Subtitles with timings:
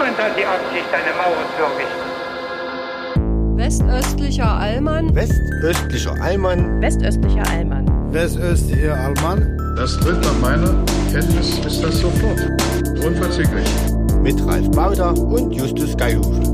[0.00, 2.08] Niemand hat die Absicht, eine Mauer zu errichten.
[3.58, 5.14] Westöstlicher Allmann.
[5.14, 6.80] Westöstlicher Allmann.
[6.80, 7.86] Westöstlicher Allmann.
[8.10, 9.58] Westöstlicher Allmann.
[9.76, 10.74] Das tritt nach meiner
[11.12, 12.40] Kenntnis ist das sofort.
[13.04, 13.68] Unverzüglich.
[14.22, 16.50] Mit Ralf Bauder und Justus Geilhufe.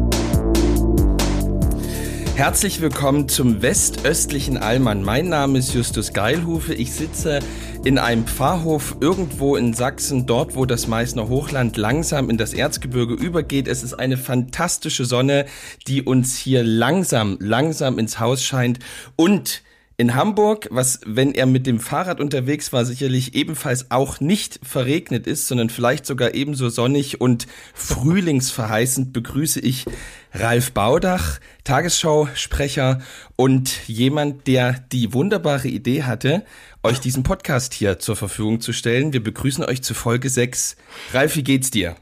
[2.35, 5.05] Herzlich willkommen zum westöstlichen Allmann.
[5.05, 6.75] Mein Name ist Justus Geilhufe.
[6.75, 7.39] Ich sitze
[7.87, 13.15] in einem Pfarrhof irgendwo in Sachsen, dort wo das Meißner Hochland langsam in das Erzgebirge
[13.15, 13.69] übergeht.
[13.69, 15.47] Es ist eine fantastische Sonne,
[15.87, 18.81] die uns hier langsam, langsam ins Haus scheint
[19.15, 19.63] und
[19.99, 25.27] in Hamburg, was, wenn er mit dem Fahrrad unterwegs war, sicherlich ebenfalls auch nicht verregnet
[25.27, 29.87] ist, sondern vielleicht sogar ebenso sonnig und frühlingsverheißend, begrüße ich
[30.35, 33.01] Ralf Baudach, Tagesschau-Sprecher
[33.37, 36.45] und jemand, der die wunderbare Idee hatte,
[36.83, 39.15] euch diesen Podcast hier zur Verfügung zu stellen.
[39.15, 40.77] Wir begrüßen euch zu Folge 6.
[41.15, 41.97] Ralf, wie geht's dir?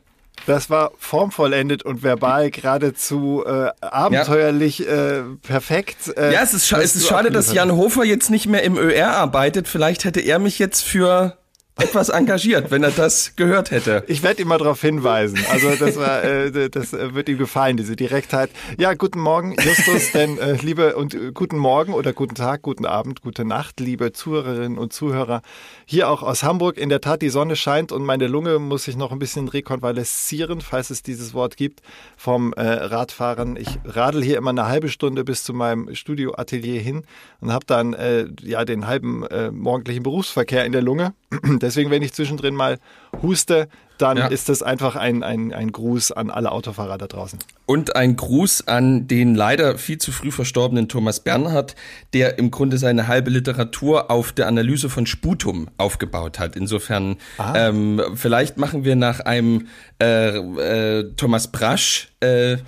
[0.46, 5.18] Das war formvollendet und verbal geradezu äh, abenteuerlich ja.
[5.18, 6.16] äh, perfekt.
[6.16, 8.76] Äh, ja, es ist, scha es ist schade, dass Jan Hofer jetzt nicht mehr im
[8.76, 9.68] ÖR arbeitet.
[9.68, 11.38] Vielleicht hätte er mich jetzt für
[11.76, 14.04] etwas engagiert, wenn er das gehört hätte.
[14.06, 15.38] Ich werde ihm mal darauf hinweisen.
[15.50, 18.50] Also das war, äh, das wird ihm gefallen, diese Direktheit.
[18.78, 22.86] Ja, guten Morgen, Justus, denn äh, liebe und äh, guten Morgen oder guten Tag, guten
[22.86, 25.42] Abend, gute Nacht, liebe Zuhörerinnen und Zuhörer.
[25.84, 26.78] Hier auch aus Hamburg.
[26.78, 30.60] In der Tat, die Sonne scheint und meine Lunge muss sich noch ein bisschen rekonvaleszieren,
[30.60, 31.82] falls es dieses Wort gibt,
[32.16, 33.56] vom äh, Radfahren.
[33.56, 37.02] Ich radel hier immer eine halbe Stunde bis zu meinem Studioatelier hin
[37.40, 41.14] und habe dann äh, ja den halben äh, morgendlichen Berufsverkehr in der Lunge.
[41.60, 42.78] Deswegen, wenn ich zwischendrin mal
[43.22, 43.68] huste,
[43.98, 44.26] dann ja.
[44.26, 47.38] ist das einfach ein, ein, ein Gruß an alle Autofahrer da draußen.
[47.66, 51.74] Und ein Gruß an den leider viel zu früh verstorbenen Thomas Bernhard,
[52.12, 56.56] der im Grunde seine halbe Literatur auf der Analyse von Sputum aufgebaut hat.
[56.56, 57.54] Insofern, ah.
[57.56, 59.68] ähm, vielleicht machen wir nach einem
[60.02, 62.58] äh, äh, Thomas Brasch äh,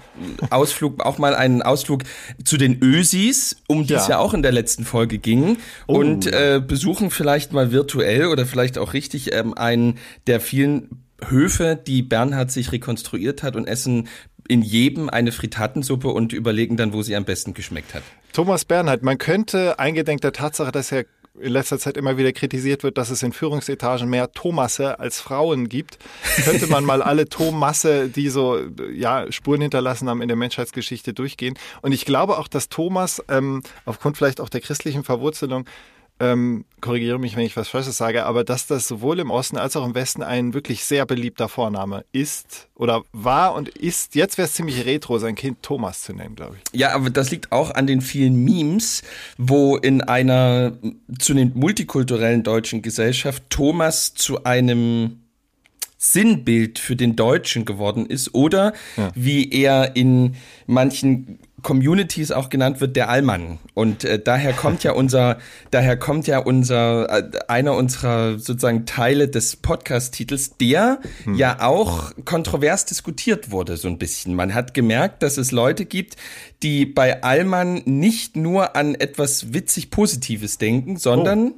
[0.51, 2.05] Ausflug auch mal einen Ausflug
[2.45, 4.15] zu den Ösis, um die es ja.
[4.15, 5.59] ja auch in der letzten Folge ging.
[5.89, 5.99] Oh.
[5.99, 11.81] Und äh, besuchen vielleicht mal virtuell oder vielleicht auch richtig ähm, einen der vielen Höfe,
[11.87, 14.09] die Bernhard sich rekonstruiert hat und essen
[14.49, 18.03] in jedem eine Fritatensuppe und überlegen dann, wo sie am besten geschmeckt hat.
[18.33, 21.05] Thomas Bernhard, man könnte eingedenk der Tatsache, dass er
[21.41, 25.69] in letzter Zeit immer wieder kritisiert wird, dass es in Führungsetagen mehr Thomasse als Frauen
[25.69, 25.99] gibt,
[26.45, 28.59] könnte man mal alle Thomasse, die so
[28.93, 31.55] ja, Spuren hinterlassen haben in der Menschheitsgeschichte, durchgehen.
[31.83, 35.67] Und ich glaube auch, dass Thomas ähm, aufgrund vielleicht auch der christlichen Verwurzelung
[36.19, 39.77] ähm, korrigiere mich, wenn ich was Falsches sage, aber dass das sowohl im Osten als
[39.77, 44.47] auch im Westen ein wirklich sehr beliebter Vorname ist oder war und ist, jetzt wäre
[44.47, 46.79] es ziemlich retro, sein Kind Thomas zu nennen, glaube ich.
[46.79, 49.03] Ja, aber das liegt auch an den vielen Memes,
[49.37, 50.73] wo in einer
[51.19, 55.26] zunehmend multikulturellen deutschen Gesellschaft Thomas zu einem
[55.99, 59.11] Sinnbild für den Deutschen geworden ist oder ja.
[59.15, 60.37] wie er in
[60.67, 63.59] manchen Communities auch genannt wird, der Allmann.
[63.75, 65.39] Und äh, daher kommt ja unser,
[65.71, 71.35] daher kommt ja unser, äh, einer unserer sozusagen Teile des Podcast-Titels, der hm.
[71.35, 74.35] ja auch kontrovers diskutiert wurde, so ein bisschen.
[74.35, 76.17] Man hat gemerkt, dass es Leute gibt,
[76.63, 81.55] die bei Allmann nicht nur an etwas witzig Positives denken, sondern, oh.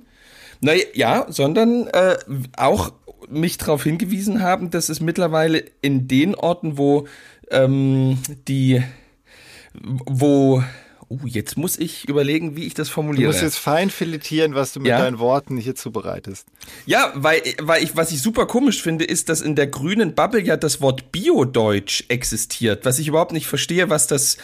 [0.61, 2.17] naja, ja, sondern äh,
[2.57, 2.93] auch
[3.31, 7.07] mich darauf hingewiesen haben, dass es mittlerweile in den Orten, wo
[7.51, 8.83] ähm, die
[9.75, 10.63] wo
[11.11, 13.23] Oh, jetzt muss ich überlegen, wie ich das formuliere.
[13.23, 14.99] Du musst jetzt fein filetieren, was du mit ja?
[14.99, 16.47] deinen Worten hier zubereitest.
[16.85, 20.43] Ja, weil, weil ich, was ich super komisch finde, ist, dass in der grünen Bubble
[20.43, 24.37] ja das Wort Biodeutsch existiert, was ich überhaupt nicht verstehe, was das,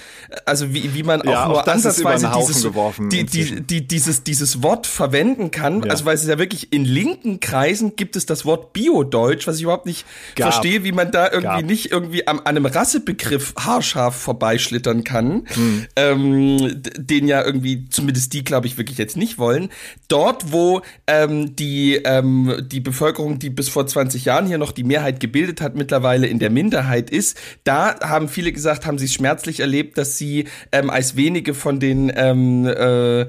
[0.47, 2.67] also wie, wie man auch ja, nur auch ansatzweise dieses,
[3.11, 5.83] die, die, die, dieses, dieses Wort verwenden kann.
[5.83, 5.91] Ja.
[5.91, 9.65] Also, weil es ja wirklich in linken Kreisen gibt es das Wort Biodeutsch, was ich
[9.65, 10.53] überhaupt nicht Gab.
[10.53, 11.65] verstehe, wie man da irgendwie Gab.
[11.67, 15.47] nicht irgendwie am, an einem Rassebegriff haarscharf vorbeischlittern kann.
[15.53, 15.87] Hm.
[15.97, 19.71] Ähm, den ja irgendwie, zumindest die, glaube ich, wirklich jetzt nicht wollen.
[20.09, 24.85] Dort, wo ähm, die, ähm, die Bevölkerung, die bis vor 20 Jahren hier noch die
[24.85, 29.15] Mehrheit gebildet hat, mittlerweile in der Minderheit ist, da haben viele gesagt, haben sie es
[29.15, 33.29] schmerzlich erlebt, dass sie ähm, als wenige von den ähm, äh, äh,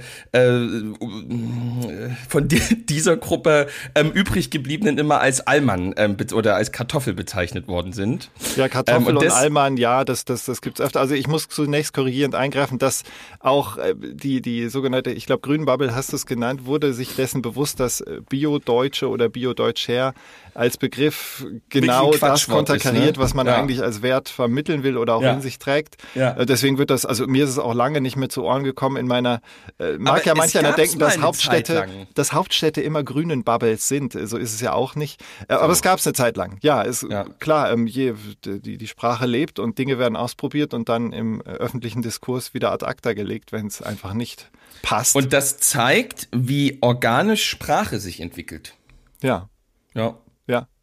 [2.28, 7.68] von di dieser Gruppe ähm, übrig gebliebenen immer als Allmann ähm, oder als Kartoffel bezeichnet
[7.68, 8.30] worden sind.
[8.56, 11.00] Ja, Kartoffel ähm, und, und Allmann, ja, das, das, das gibt's öfter.
[11.00, 13.04] Also ich muss zunächst korrigierend eingreifen, dass
[13.40, 17.42] auch äh, die, die sogenannte, ich glaube, Grünbubble hast du es genannt, wurde sich dessen
[17.42, 20.14] bewusst, dass äh, Bio-Deutsche oder Bio-Deutscher
[20.56, 23.24] als Begriff genau das konterkariert, ne?
[23.24, 23.58] was man ja.
[23.58, 25.34] eigentlich als Wert vermitteln will oder auch ja.
[25.34, 25.98] in sich trägt.
[26.16, 26.32] Ja.
[26.32, 28.96] Äh, deswegen wird das, also mir ist es auch lange nicht mehr zu Ohren gekommen
[28.98, 29.42] in meiner,
[29.80, 34.14] äh, mag Aber ja manch einer denken, dass Hauptstädte, dass Hauptstädte immer grünen Bubbles sind.
[34.14, 35.22] So ist es ja auch nicht.
[35.48, 35.74] Äh, aber so.
[35.74, 36.58] es gab es eine Zeit lang.
[36.62, 37.06] Ja, ist
[37.40, 38.14] klar, ähm, je,
[38.46, 42.86] die, die Sprache lebt und Dinge werden ausprobiert und dann im öffentlichen Diskurs wieder ad
[42.86, 44.50] acta gelegt, wenn es einfach nicht
[44.82, 45.16] passt.
[45.16, 48.76] Und das zeigt, wie organisch Sprache sich entwickelt.
[49.22, 49.50] Ja.
[49.94, 50.18] Ja.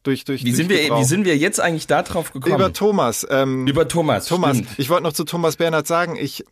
[0.05, 2.57] Durch, durch, wie, durch sind wir, wie sind wir jetzt eigentlich da drauf gekommen?
[2.57, 3.25] Über Thomas.
[3.31, 4.27] Ähm, Über Thomas.
[4.27, 4.57] Thomas.
[4.57, 4.71] Stimmt.
[4.77, 6.45] Ich wollte noch zu Thomas Bernhard sagen, ich,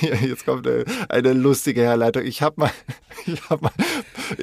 [0.00, 2.24] jetzt kommt eine, eine lustige Herleitung.
[2.24, 2.70] Ich habe mal,
[3.26, 3.72] ich hab mal,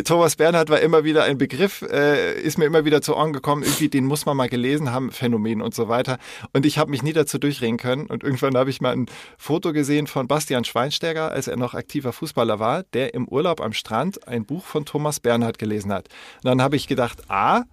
[0.04, 3.64] Thomas Bernhard war immer wieder ein Begriff, äh, ist mir immer wieder zu Ohren gekommen,
[3.64, 6.20] irgendwie, den muss man mal gelesen haben, Phänomen und so weiter.
[6.54, 8.06] Und ich habe mich nie dazu durchreden können.
[8.06, 9.08] Und irgendwann habe ich mal ein
[9.40, 13.74] Foto gesehen von Bastian Schweinsteiger, als er noch aktiver Fußballer war, der im Urlaub am
[13.74, 16.10] Strand ein Buch von Thomas Bernhard gelesen hat.
[16.44, 17.64] Und dann habe ich gedacht, ah,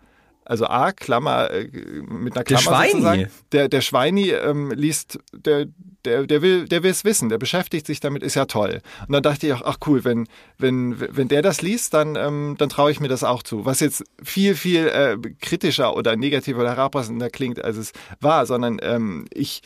[0.44, 1.69] also A, Klammer, äh,
[2.03, 3.29] mit einer Klammer der sozusagen.
[3.53, 5.67] Der, der Schweini ähm, liest, der,
[6.05, 8.81] der, der will, der will es wissen, der beschäftigt sich damit, ist ja toll.
[9.06, 10.27] Und dann dachte ich auch, ach cool, wenn,
[10.59, 13.65] wenn, wenn der das liest, dann, ähm, dann traue ich mir das auch zu.
[13.65, 18.79] Was jetzt viel, viel äh, kritischer oder negativer oder herablassender klingt, als es war, sondern
[18.83, 19.62] ähm, ich,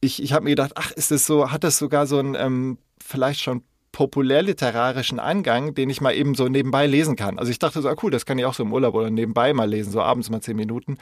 [0.00, 2.78] ich, ich habe mir gedacht, ach, ist das so, hat das sogar so ein ähm,
[3.04, 7.38] vielleicht schon populärliterarischen Angang, den ich mal eben so nebenbei lesen kann.
[7.38, 9.52] Also ich dachte so, ah, cool, das kann ich auch so im Urlaub oder nebenbei
[9.52, 10.98] mal lesen, so abends mal zehn Minuten.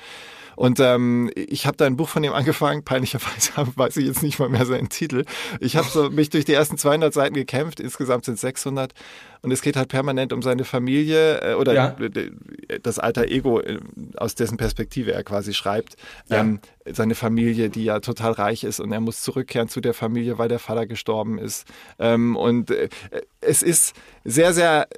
[0.56, 4.38] Und ähm, ich habe da ein Buch von ihm angefangen, peinlicherweise weiß ich jetzt nicht
[4.38, 5.25] mal mehr seinen Titel.
[5.61, 8.93] Ich habe so mich durch die ersten 200 Seiten gekämpft, insgesamt sind 600
[9.43, 11.97] und es geht halt permanent um seine Familie äh, oder ja.
[12.82, 13.79] das alter Ego, äh,
[14.17, 15.97] aus dessen Perspektive er quasi schreibt.
[16.29, 16.41] Ja.
[16.41, 20.38] Ähm, seine Familie, die ja total reich ist und er muss zurückkehren zu der Familie,
[20.38, 21.67] weil der Vater gestorben ist.
[21.99, 22.88] Ähm, und äh,
[23.41, 23.94] es ist
[24.25, 24.88] sehr, sehr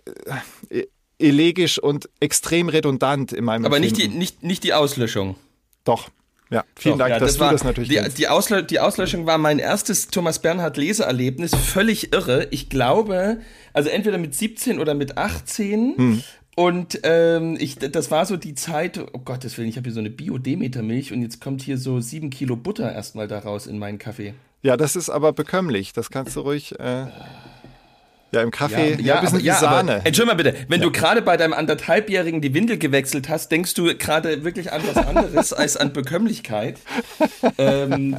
[0.71, 0.87] äh,
[1.23, 5.37] elegisch und extrem redundant in meinem Aber nicht die, nicht, nicht die Auslöschung.
[5.85, 6.11] Doch.
[6.51, 8.79] Ja, vielen Doch, Dank, ja, dass das du war, das natürlich die, die, Auslö die
[8.79, 12.49] Auslöschung war mein erstes Thomas Bernhard Leseerlebnis, völlig irre.
[12.51, 13.39] Ich glaube,
[13.73, 15.97] also entweder mit 17 oder mit 18.
[15.97, 16.23] Hm.
[16.55, 20.01] Und ähm, ich, das war so die Zeit, oh Gottes Willen, ich habe hier so
[20.01, 24.35] eine Bio-Demeter-Milch und jetzt kommt hier so sieben Kilo Butter erstmal daraus in meinen Kaffee.
[24.61, 25.95] Ja, das ist aber bekömmlich.
[25.95, 26.79] Das kannst du ruhig.
[26.79, 27.07] Äh
[28.33, 29.93] ja, im Kaffee, ja, ja, ein bisschen aber, wie Sahne.
[29.97, 30.87] Aber, Entschuldigung mal bitte, wenn ja.
[30.87, 35.07] du gerade bei deinem anderthalbjährigen die Windel gewechselt hast, denkst du gerade wirklich an was
[35.07, 36.79] anderes als an Bekömmlichkeit.
[37.59, 38.17] ähm,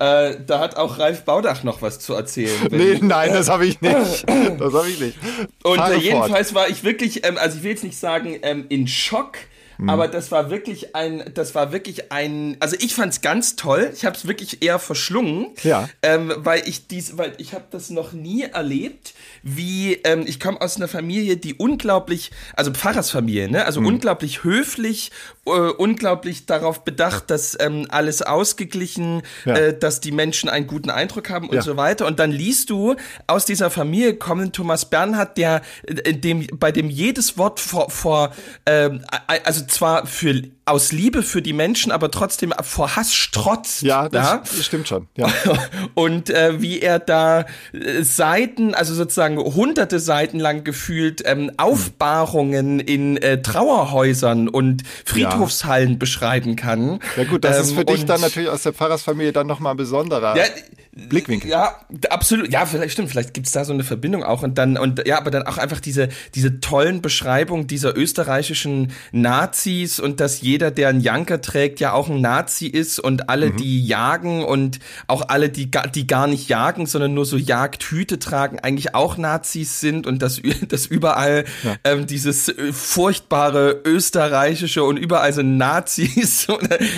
[0.00, 2.56] äh, da hat auch Ralf Baudach noch was zu erzählen.
[2.70, 4.26] Nee, nein, das habe ich nicht.
[4.58, 5.18] Das habe ich nicht.
[5.62, 8.88] Und äh, jedenfalls war ich wirklich, ähm, also ich will jetzt nicht sagen, ähm, in
[8.88, 9.38] Schock,
[9.78, 9.90] Mhm.
[9.90, 13.90] Aber das war wirklich ein, das war wirklich ein, also ich fand's ganz toll.
[13.94, 15.88] Ich habe es wirklich eher verschlungen, ja.
[16.02, 19.14] ähm, weil ich dies, weil ich habe das noch nie erlebt,
[19.48, 23.86] wie ähm, ich komme aus einer Familie, die unglaublich, also Pfarrersfamilie, ne, also mhm.
[23.86, 25.12] unglaublich höflich,
[25.46, 29.54] äh, unglaublich darauf bedacht, dass ähm, alles ausgeglichen, ja.
[29.54, 31.62] äh, dass die Menschen einen guten Eindruck haben und ja.
[31.62, 32.06] so weiter.
[32.06, 32.96] Und dann liest du
[33.28, 38.34] aus dieser Familie kommen Thomas Bernhard, der, äh, dem, bei dem jedes Wort vor, vor
[38.66, 43.82] ähm, also zwar für aus Liebe für die Menschen, aber trotzdem vor Hass strotzt.
[43.82, 44.62] Ja, das ja?
[44.62, 45.06] stimmt schon.
[45.16, 45.28] Ja.
[45.94, 52.80] Und äh, wie er da äh, Seiten, also sozusagen hunderte Seiten lang gefühlt ähm, Aufbahrungen
[52.80, 55.96] in äh, Trauerhäusern und Friedhofshallen ja.
[55.98, 56.98] beschreiben kann.
[57.16, 59.76] Ja gut, das ähm, ist für dich dann natürlich aus der Pfarrersfamilie dann nochmal ein
[59.76, 60.36] besonderer.
[60.36, 60.44] Ja,
[60.96, 61.50] Blickwinkel.
[61.50, 61.78] Ja,
[62.08, 62.50] absolut.
[62.50, 63.10] Ja, vielleicht stimmt.
[63.10, 65.78] Vielleicht gibt's da so eine Verbindung auch und dann und ja, aber dann auch einfach
[65.80, 71.92] diese diese tollen Beschreibungen dieser österreichischen Nazis und dass jeder, der einen Janker trägt, ja
[71.92, 73.56] auch ein Nazi ist und alle, mhm.
[73.58, 78.58] die jagen und auch alle, die die gar nicht jagen, sondern nur so Jagdhüte tragen,
[78.60, 81.76] eigentlich auch Nazis sind und dass dass überall ja.
[81.84, 86.46] ähm, dieses äh, furchtbare österreichische und überall so Nazis.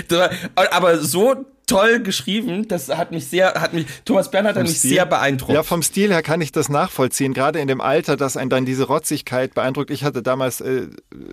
[0.55, 2.67] aber so toll geschrieben.
[2.67, 4.91] Das hat mich sehr, hat mich, Thomas Bernhard hat mich Stil?
[4.91, 5.53] sehr beeindruckt.
[5.53, 8.65] Ja, vom Stil her kann ich das nachvollziehen, gerade in dem Alter, dass einen dann
[8.65, 9.91] diese Rotzigkeit beeindruckt.
[9.91, 10.89] Ich hatte damals äh,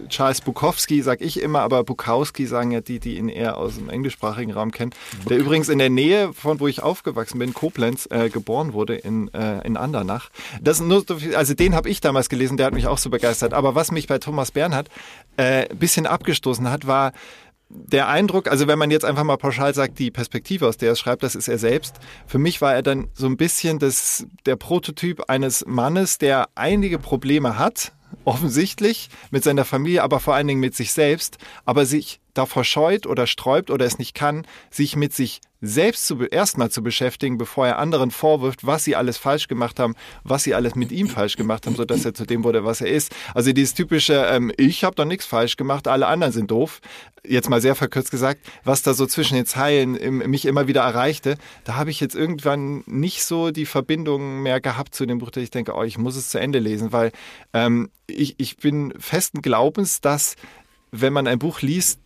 [0.10, 3.89] Charles Bukowski, sag ich immer, aber Bukowski sagen ja die, die ihn eher aus dem
[3.89, 4.92] englischsprachigen Raum kennen.
[5.20, 8.96] Buk der übrigens in der Nähe von wo ich aufgewachsen bin, Koblenz, äh, geboren wurde
[8.96, 10.30] in, äh, in Andernach.
[10.62, 11.04] Das nur,
[11.36, 13.54] also den habe ich damals gelesen, der hat mich auch so begeistert.
[13.54, 14.89] Aber was mich bei Thomas Bernhard
[15.38, 17.13] äh, bisschen abgestoßen hat, war,
[17.69, 20.95] der Eindruck, also wenn man jetzt einfach mal pauschal sagt, die Perspektive, aus der er
[20.95, 21.95] schreibt, das ist er selbst.
[22.27, 27.00] Für mich war er dann so ein bisschen das, der Prototyp eines Mannes, der einige
[27.00, 27.93] Probleme hat,
[28.25, 33.08] offensichtlich, mit seiner Familie, aber vor allen Dingen mit sich selbst, aber sich davor scheut
[33.08, 37.68] oder sträubt oder es nicht kann, sich mit sich selbst zu, erstmal zu beschäftigen, bevor
[37.68, 41.38] er anderen vorwirft, was sie alles falsch gemacht haben, was sie alles mit ihm falsch
[41.38, 43.15] gemacht haben, sodass er zu dem wurde, was er ist.
[43.34, 46.82] Also dieses typische, ähm, ich habe doch nichts falsch gemacht, alle anderen sind doof,
[47.25, 50.82] jetzt mal sehr verkürzt gesagt, was da so zwischen den Zeilen im, mich immer wieder
[50.82, 55.32] erreichte, da habe ich jetzt irgendwann nicht so die Verbindung mehr gehabt zu dem Buch,
[55.32, 57.12] dass ich denke, oh, ich muss es zu Ende lesen, weil
[57.54, 60.36] ähm, ich, ich bin festen Glaubens, dass
[60.92, 62.00] wenn man ein Buch liest,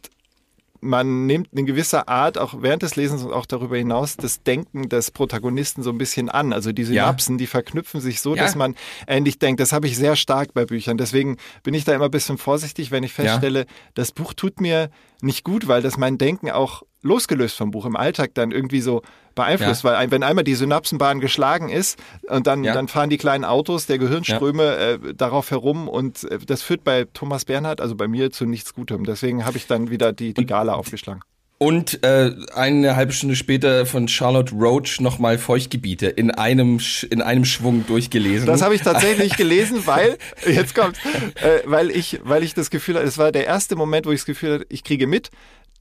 [0.82, 4.90] man nimmt in gewisser Art auch während des Lesens und auch darüber hinaus das Denken
[4.90, 6.54] des Protagonisten so ein bisschen an.
[6.54, 7.40] Also die Synapsen, ja.
[7.40, 8.44] die verknüpfen sich so, ja.
[8.44, 8.76] dass man
[9.08, 9.60] ähnlich denkt.
[9.60, 10.98] Das habe ich sehr stark bei Büchern.
[10.98, 13.66] Deswegen bin ich da immer ein bisschen vorsichtig, wenn ich feststelle, ja.
[13.94, 14.90] das Buch tut mir
[15.22, 19.02] nicht gut, weil das mein Denken auch losgelöst vom Buch im Alltag dann irgendwie so
[19.36, 19.92] beeinflusst, ja.
[19.92, 22.74] weil wenn einmal die Synapsenbahn geschlagen ist und dann, ja.
[22.74, 24.92] dann fahren die kleinen Autos der Gehirnströme ja.
[24.92, 28.74] äh, darauf herum und äh, das führt bei Thomas Bernhard, also bei mir, zu nichts
[28.74, 29.06] Gutem.
[29.06, 31.22] Deswegen habe ich dann wieder die, die Gala aufgeschlagen.
[31.62, 36.80] Und äh, eine halbe Stunde später von Charlotte Roach nochmal Feuchtgebiete in einem
[37.10, 38.48] in einem Schwung durchgelesen.
[38.48, 40.98] Das habe ich tatsächlich gelesen, weil jetzt kommt,
[41.36, 44.22] äh, weil ich weil ich das Gefühl hatte, es war der erste Moment, wo ich
[44.22, 45.32] das Gefühl hatte, ich kriege mit,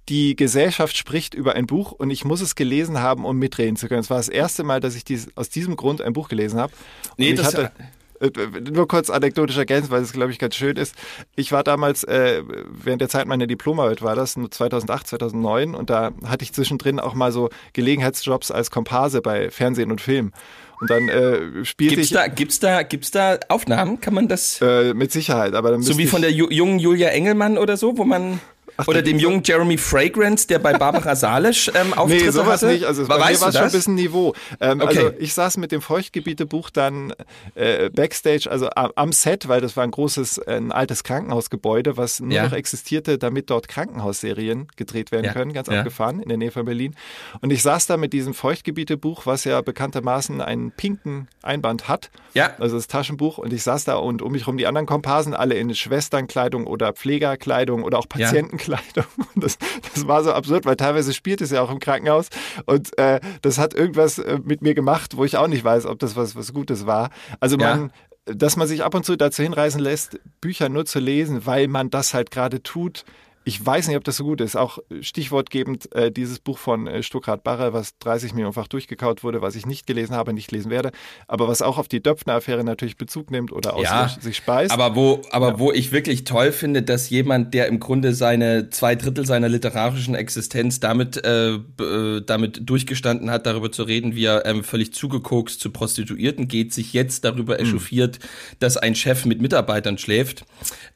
[0.08, 3.88] die Gesellschaft spricht über ein Buch und ich muss es gelesen haben, um mitreden zu
[3.88, 4.00] können.
[4.00, 6.72] Es war das erste Mal, dass ich dies, aus diesem Grund ein Buch gelesen habe.
[7.16, 7.72] Nee, das hatte,
[8.20, 8.30] äh,
[8.70, 10.94] nur kurz anekdotisch ergänzen, weil es, glaube ich, ganz schön ist.
[11.36, 16.12] Ich war damals, äh, während der Zeit meiner Diplomarbeit war das, 2008, 2009, und da
[16.24, 20.32] hatte ich zwischendrin auch mal so Gelegenheitsjobs als Komparse bei Fernsehen und Film.
[20.80, 22.14] Und dann äh, spielte gibt's ich.
[22.14, 24.00] Da, gibt's da, gibt's da Aufnahmen?
[24.00, 24.60] Kann man das?
[24.60, 28.04] Äh, mit Sicherheit, aber dann So wie von der jungen Julia Engelmann oder so, wo
[28.04, 28.40] man.
[28.80, 32.72] Ach, Oder dem jungen Jeremy Fragrance, der bei Barbara Salisch ähm, Auftritte nee, sowas hatte?
[32.72, 32.84] nicht.
[32.84, 34.34] Also bei weißt mir war schon ein bisschen Niveau.
[34.60, 34.98] Ähm, okay.
[34.98, 37.12] Also ich saß mit dem Feuchtgebietebuch dann
[37.56, 42.30] äh, Backstage, also am Set, weil das war ein großes, ein altes Krankenhausgebäude, was nur
[42.30, 42.44] ja.
[42.44, 45.32] noch existierte, damit dort Krankenhausserien gedreht werden ja.
[45.32, 45.78] können, ganz ja.
[45.78, 46.94] abgefahren in der Nähe von Berlin.
[47.40, 52.10] Und ich saß da mit diesem Feuchtgebietebuch, was ja bekanntermaßen einen pinken Einband hat.
[52.34, 52.54] Ja.
[52.60, 53.38] Also das Taschenbuch.
[53.38, 56.92] Und ich saß da und um mich herum die anderen Komparsen, alle in Schwesternkleidung oder
[56.92, 58.67] Pflegerkleidung oder auch Patientenkleidung.
[58.68, 59.10] Kleidung.
[59.34, 59.56] Das,
[59.94, 62.28] das war so absurd, weil teilweise spielt es ja auch im Krankenhaus
[62.66, 65.98] und äh, das hat irgendwas äh, mit mir gemacht, wo ich auch nicht weiß, ob
[65.98, 67.10] das was, was Gutes war.
[67.40, 67.92] Also man,
[68.26, 68.34] ja.
[68.34, 71.90] dass man sich ab und zu dazu hinreißen lässt, Bücher nur zu lesen, weil man
[71.90, 73.04] das halt gerade tut,
[73.44, 74.56] ich weiß nicht, ob das so gut ist.
[74.56, 79.56] Auch stichwortgebend äh, dieses Buch von äh, Stuckrad Barre, was 30 Millionenfach durchgekaut wurde, was
[79.56, 80.90] ich nicht gelesen habe, nicht lesen werde,
[81.26, 84.70] aber was auch auf die Döpfner-Affäre natürlich Bezug nimmt oder aus ja, sich speist.
[84.70, 85.58] Aber wo, aber ja.
[85.58, 90.14] wo ich wirklich toll finde, dass jemand, der im Grunde seine zwei Drittel seiner literarischen
[90.14, 95.58] Existenz damit, äh, äh, damit durchgestanden hat, darüber zu reden, wie er ähm, völlig zugekokst
[95.58, 97.64] zu Prostituierten geht, sich jetzt darüber hm.
[97.64, 98.18] echauffiert,
[98.58, 100.44] dass ein Chef mit Mitarbeitern schläft.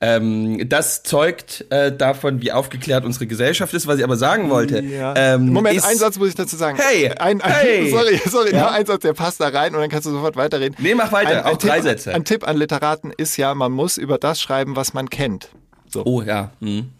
[0.03, 3.87] Ähm, das zeugt äh, davon, wie aufgeklärt unsere Gesellschaft ist.
[3.87, 4.83] Was ich aber sagen wollte.
[4.83, 5.15] Ja.
[5.17, 6.79] Ähm, Moment, ein Satz muss ich dazu sagen.
[6.79, 7.91] Hey, ein, ein, hey.
[7.93, 8.61] sorry, sorry, ja?
[8.61, 10.77] nur ein Satz, der passt da rein und dann kannst du sofort weiterreden.
[10.79, 12.15] Nee, mach weiter, ein, ein auch Tipp, drei Sätze.
[12.15, 15.49] Ein Tipp an Literaten ist ja, man muss über das schreiben, was man kennt.
[15.89, 16.05] So.
[16.05, 16.51] Oh ja.
[16.61, 16.91] Hm.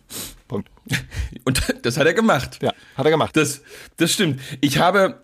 [0.49, 0.69] Punkt.
[1.45, 2.59] Und das hat er gemacht.
[2.63, 3.37] Ja, hat er gemacht.
[3.37, 3.63] Das,
[3.97, 4.41] das stimmt.
[4.61, 5.23] Ich habe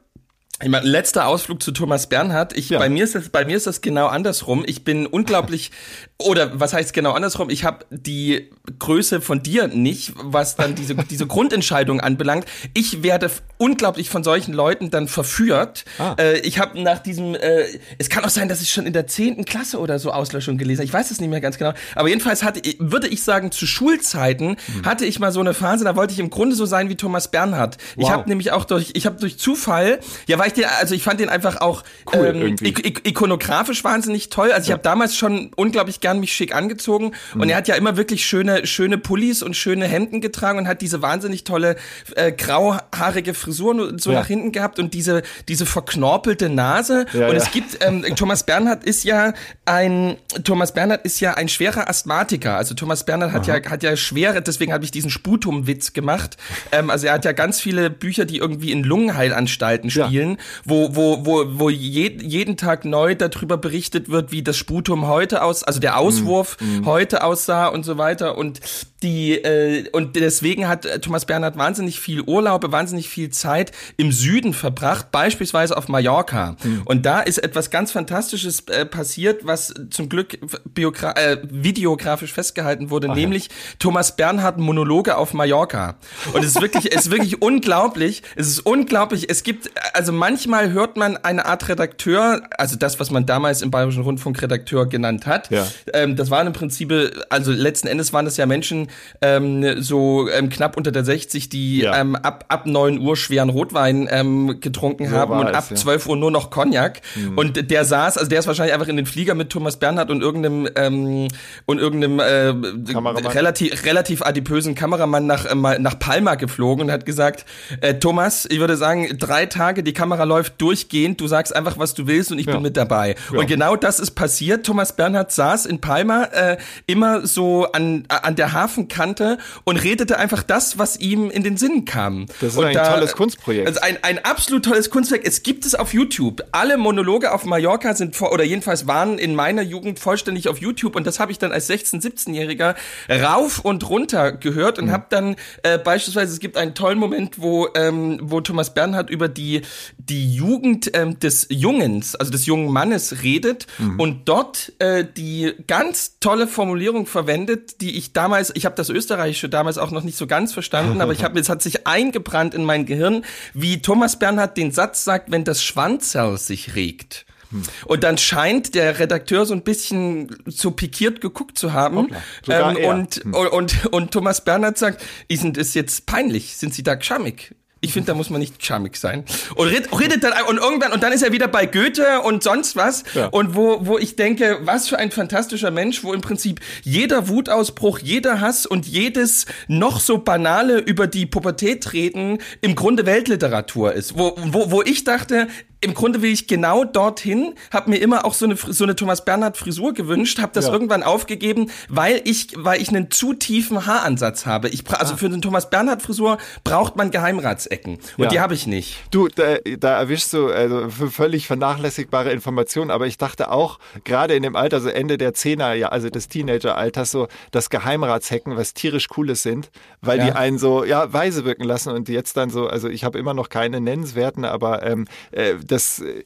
[0.69, 2.57] meine, letzter Ausflug zu Thomas Bernhard.
[2.57, 2.81] Ich, ja.
[2.81, 4.65] bei mir ist das, bei mir ist das genau andersrum.
[4.67, 5.71] Ich bin unglaublich,
[6.19, 7.49] oder was heißt genau andersrum?
[7.49, 8.51] Ich habe die
[8.81, 12.45] Größe von dir nicht, was dann diese, diese Grundentscheidung anbelangt.
[12.75, 15.85] Ich werde unglaublich von solchen Leuten dann verführt.
[15.99, 16.17] Ah.
[16.19, 17.67] Äh, ich habe nach diesem, äh,
[17.99, 20.81] es kann auch sein, dass ich schon in der zehnten Klasse oder so Auslöschung gelesen
[20.81, 20.87] habe.
[20.87, 21.73] Ich weiß es nicht mehr ganz genau.
[21.95, 24.85] Aber jedenfalls hatte, würde ich sagen, zu Schulzeiten hm.
[24.85, 27.31] hatte ich mal so eine Phase, da wollte ich im Grunde so sein wie Thomas
[27.31, 27.77] Bernhard.
[27.95, 28.05] Wow.
[28.05, 31.03] Ich habe nämlich auch durch, ich habe durch Zufall, ja, weil ich den, also ich
[31.03, 34.53] fand den einfach auch cool, ähm, ik ik ikonografisch wahnsinnig toll.
[34.53, 34.75] Also ich ja.
[34.75, 37.41] habe damals schon unglaublich gern mich schick angezogen mhm.
[37.41, 40.81] und er hat ja immer wirklich schöne, schöne Pullis und schöne Hemden getragen und hat
[40.81, 41.77] diese wahnsinnig tolle
[42.15, 44.21] äh, grauhaarige Frisuren so ja.
[44.21, 47.07] nach hinten gehabt und diese, diese verknorpelte Nase.
[47.13, 51.49] Ja, und es gibt, ähm, Thomas Bernhard ist ja ein, Thomas Bernhard ist ja ein
[51.49, 52.57] schwerer Asthmatiker.
[52.57, 56.37] Also Thomas Bernhard hat ja, hat ja schwere, deswegen habe ich diesen Sputum-Witz gemacht.
[56.73, 61.25] Ähm, also er hat ja ganz viele Bücher, die irgendwie in Lungenheilanstalten spielen wo, wo,
[61.27, 65.81] wo, wo je, jeden Tag neu darüber berichtet wird, wie das Sputum heute aus, also
[65.81, 66.87] der Auswurf mm, mm.
[66.87, 68.39] heute aussah und so weiter.
[68.39, 68.61] Und
[69.03, 74.11] die äh, und deswegen hat äh, Thomas Bernhard wahnsinnig viel Urlaube, wahnsinnig viel Zeit im
[74.11, 76.57] Süden verbracht, beispielsweise auf Mallorca.
[76.63, 76.83] Mhm.
[76.85, 82.91] Und da ist etwas ganz Fantastisches äh, passiert, was zum Glück biogra äh, videografisch festgehalten
[82.91, 83.55] wurde, Ach, nämlich ja.
[83.79, 85.97] Thomas Bernhard Monologe auf Mallorca.
[86.33, 88.23] Und es ist wirklich, es ist wirklich unglaublich.
[88.35, 89.31] Es ist unglaublich.
[89.31, 93.71] Es gibt, also manchmal hört man eine Art Redakteur, also das, was man damals im
[93.71, 95.51] Bayerischen Rundfunk Redakteur genannt hat.
[95.51, 95.67] Ja.
[95.93, 96.93] Ähm, das waren im Prinzip,
[97.31, 98.88] also letzten Endes waren das ja Menschen,
[99.21, 102.01] ähm, so ähm, knapp unter der 60, die ja.
[102.01, 106.07] ähm, ab, ab 9 Uhr schweren Rotwein ähm, getrunken so haben und ab es, 12
[106.07, 107.01] Uhr nur noch Cognac.
[107.15, 107.39] Mhm.
[107.39, 110.23] Und der saß, also der ist wahrscheinlich einfach in den Flieger mit Thomas Bernhard und
[110.23, 111.29] irgendeinem ähm,
[111.67, 117.45] und irgendeinem äh, relativ, relativ adipösen Kameramann nach, äh, nach Palma geflogen und hat gesagt,
[117.81, 121.95] äh, Thomas, ich würde sagen, drei Tage, die Kamera läuft durchgehend, du sagst einfach, was
[121.95, 122.55] du willst und ich ja.
[122.55, 123.17] bin mit dabei.
[123.33, 123.41] Ja.
[123.41, 124.65] Und genau das ist passiert.
[124.65, 130.19] Thomas Bernhard saß in Palma äh, immer so an, an der Hafen kannte und redete
[130.19, 132.27] einfach das, was ihm in den Sinn kam.
[132.41, 133.67] Das ist und ein da, tolles Kunstprojekt.
[133.67, 135.23] Also ein, ein absolut tolles Kunstwerk.
[135.25, 136.43] Es gibt es auf YouTube.
[136.53, 140.95] Alle Monologe auf Mallorca sind vor, oder jedenfalls waren in meiner Jugend vollständig auf YouTube
[140.95, 142.77] und das habe ich dann als 16-, 17-Jähriger
[143.11, 144.93] rauf und runter gehört und mhm.
[144.93, 149.29] habe dann äh, beispielsweise, es gibt einen tollen Moment, wo, ähm, wo Thomas Bernhard über
[149.29, 149.63] die,
[149.97, 153.99] die Jugend ähm, des Jungens, also des jungen Mannes redet mhm.
[153.99, 159.49] und dort äh, die ganz tolle Formulierung verwendet, die ich damals, ich habe das Österreichische
[159.49, 162.65] damals auch noch nicht so ganz verstanden, aber ich habe es hat sich eingebrannt in
[162.65, 167.25] mein Gehirn, wie Thomas Bernhard den Satz sagt, wenn das Schwanzerl sich regt.
[167.51, 167.63] Hm.
[167.87, 172.09] Und dann scheint der Redakteur so ein bisschen so pikiert geguckt zu haben.
[172.47, 173.35] Ähm, und, hm.
[173.35, 176.57] und, und, und Thomas Bernhard sagt, ist es jetzt peinlich?
[176.57, 177.55] Sind Sie da geschammig?
[177.81, 179.25] Ich finde, da muss man nicht charmig sein.
[179.55, 182.75] Und redet, redet dann und irgendwann und dann ist er wieder bei Goethe und sonst
[182.75, 183.27] was ja.
[183.27, 188.01] und wo wo ich denke, was für ein fantastischer Mensch, wo im Prinzip jeder Wutausbruch,
[188.01, 194.19] jeder Hass und jedes noch so banale über die Pubertät reden im Grunde Weltliteratur ist.
[194.19, 195.49] Wo wo wo ich dachte,
[195.81, 199.25] im Grunde will ich genau dorthin, habe mir immer auch so eine so eine Thomas
[199.25, 200.73] Bernhard Frisur gewünscht, habe das ja.
[200.73, 204.69] irgendwann aufgegeben, weil ich weil ich einen zu tiefen Haaransatz habe.
[204.71, 205.17] Ich also ah.
[205.17, 208.29] für eine Thomas Bernhard Frisur braucht man Geheimratsecken und ja.
[208.29, 208.99] die habe ich nicht.
[209.13, 214.43] Du da, da erwischst du also völlig vernachlässigbare Informationen, aber ich dachte auch gerade in
[214.43, 219.07] dem Alter so Ende der Zehner, ja, also des Teenageralters so das Geheimratshecken, was tierisch
[219.07, 219.71] cooles sind,
[220.01, 220.27] weil ja.
[220.27, 223.35] die einen so ja weise wirken lassen und jetzt dann so, also ich habe immer
[223.35, 226.25] noch keine nennenswerten, aber ähm, äh, das äh,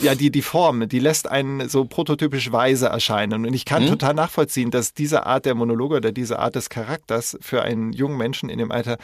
[0.00, 3.46] ja, die, die Form, die lässt einen so prototypisch weise erscheinen.
[3.46, 3.88] Und ich kann mhm.
[3.88, 8.16] total nachvollziehen, dass diese Art der Monologe oder diese Art des Charakters für einen jungen
[8.16, 8.96] Menschen in dem Alter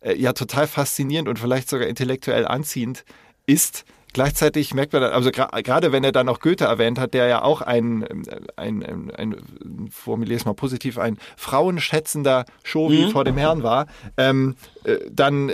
[0.00, 3.04] äh, ja total faszinierend und vielleicht sogar intellektuell anziehend
[3.46, 3.84] ist.
[4.12, 7.60] Gleichzeitig merkt man, also gerade wenn er dann auch Goethe erwähnt hat, der ja auch
[7.60, 8.04] ein,
[8.56, 9.36] ein, ein, ein
[9.92, 13.10] formuliere es mal positiv, ein frauenschätzender Shovi mhm.
[13.10, 13.86] vor dem Herrn war,
[14.16, 15.52] ähm, äh, dann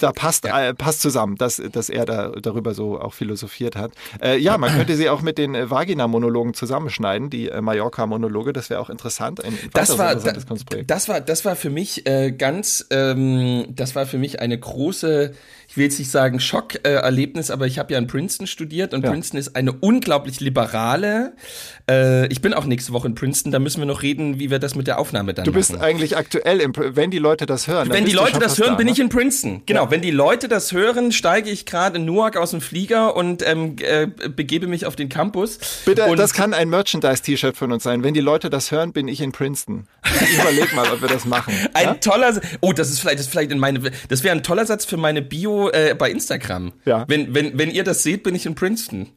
[0.00, 0.68] da passt, ja.
[0.68, 3.92] äh, passt zusammen, dass, dass er da darüber so auch philosophiert hat.
[4.22, 8.70] Äh, ja, man könnte sie auch mit den äh, Vagina-Monologen zusammenschneiden, die äh, Mallorca-Monologe, das
[8.70, 9.44] wäre auch interessant.
[9.44, 10.32] Ein das war, da,
[10.86, 15.32] das war, das war für mich äh, ganz, ähm, das war für mich eine große
[15.74, 19.10] ich will jetzt nicht sagen Schockerlebnis, aber ich habe ja in Princeton studiert und ja.
[19.10, 21.32] Princeton ist eine unglaublich liberale.
[21.90, 24.60] Äh, ich bin auch nächste Woche in Princeton, da müssen wir noch reden, wie wir
[24.60, 25.82] das mit der Aufnahme dann Du bist machen.
[25.82, 27.88] eigentlich aktuell, in, wenn die Leute das hören.
[27.90, 28.92] Wenn die Leute das hören, da, bin ne?
[28.92, 29.62] ich in Princeton.
[29.74, 29.90] Genau, ja.
[29.90, 33.76] wenn die Leute das hören, steige ich gerade in Newark aus dem Flieger und ähm,
[33.80, 35.58] äh, begebe mich auf den Campus.
[35.84, 38.04] Bitte, und das kann ein Merchandise-T-Shirt von uns sein.
[38.04, 39.88] Wenn die Leute das hören, bin ich in Princeton.
[40.40, 41.52] Überleg mal, ob wir das machen.
[41.74, 41.94] Ein ja?
[41.94, 44.84] toller, oh, das ist vielleicht, das ist vielleicht in meine, das wäre ein toller Satz
[44.84, 46.72] für meine Bio äh, bei Instagram.
[46.84, 47.04] Ja.
[47.08, 49.10] Wenn, wenn, wenn ihr das seht, bin ich in Princeton.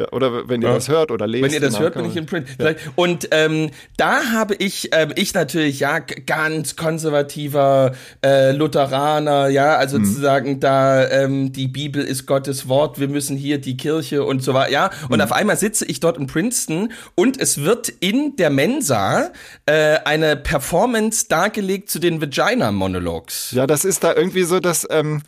[0.00, 0.74] Ja, oder wenn ihr ja.
[0.74, 1.44] das hört oder lest.
[1.44, 2.48] Wenn ihr das hört, bin ich in Print.
[2.58, 2.72] Ja.
[2.94, 7.92] Und ähm, da habe ich, ähm, ich natürlich, ja, ganz konservativer
[8.24, 10.04] äh, Lutheraner, ja, also mhm.
[10.06, 14.42] zu sagen, da ähm, die Bibel ist Gottes Wort, wir müssen hier die Kirche und
[14.42, 14.90] so weiter, ja.
[15.10, 15.24] Und mhm.
[15.24, 19.32] auf einmal sitze ich dort in Princeton und es wird in der Mensa
[19.66, 23.50] äh, eine Performance dargelegt zu den Vagina-Monologues.
[23.50, 25.20] Ja, das ist da irgendwie so, dass ähm,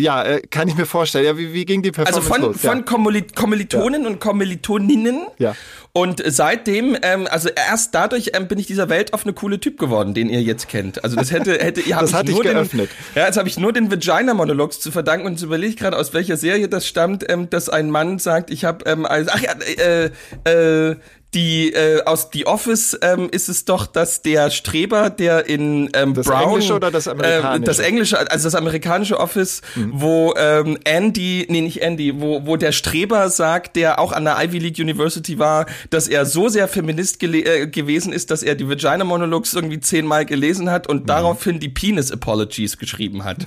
[0.00, 1.24] ja, äh, kann ich mir vorstellen.
[1.24, 2.60] Ja, wie, wie ging die Performance Also von, los?
[2.60, 3.24] von ja.
[3.34, 4.08] Kommilitonen ja.
[4.08, 5.26] und Kommilitoninnen.
[5.38, 5.54] Ja.
[5.92, 10.28] Und seitdem, ähm, also erst dadurch ähm, bin ich dieser weltoffene coole Typ geworden, den
[10.30, 11.02] ihr jetzt kennt.
[11.02, 12.90] Also das hätte, hätte ihr Das hatte ich geöffnet.
[12.90, 16.36] Den, ja, jetzt habe ich nur den Vagina-Monologs zu verdanken und überlege gerade, aus welcher
[16.36, 20.90] Serie das stammt, ähm, dass ein Mann sagt, ich habe, ähm, also, ach ja, äh,
[20.90, 20.96] äh,
[21.34, 26.14] die äh, aus The Office ähm, ist es doch, dass der Streber, der in ähm,
[26.14, 27.62] das Brown, Englische oder das amerikanische?
[27.62, 29.90] Äh, das Englische, also das amerikanische Office, mhm.
[29.94, 34.42] wo ähm, Andy, nee nicht Andy, wo wo der Streber sagt, der auch an der
[34.42, 38.68] Ivy League University war, dass er so sehr Feminist äh, gewesen ist, dass er die
[38.68, 41.06] Vagina Monologues irgendwie zehnmal gelesen hat und mhm.
[41.06, 43.38] daraufhin die Penis Apologies geschrieben hat.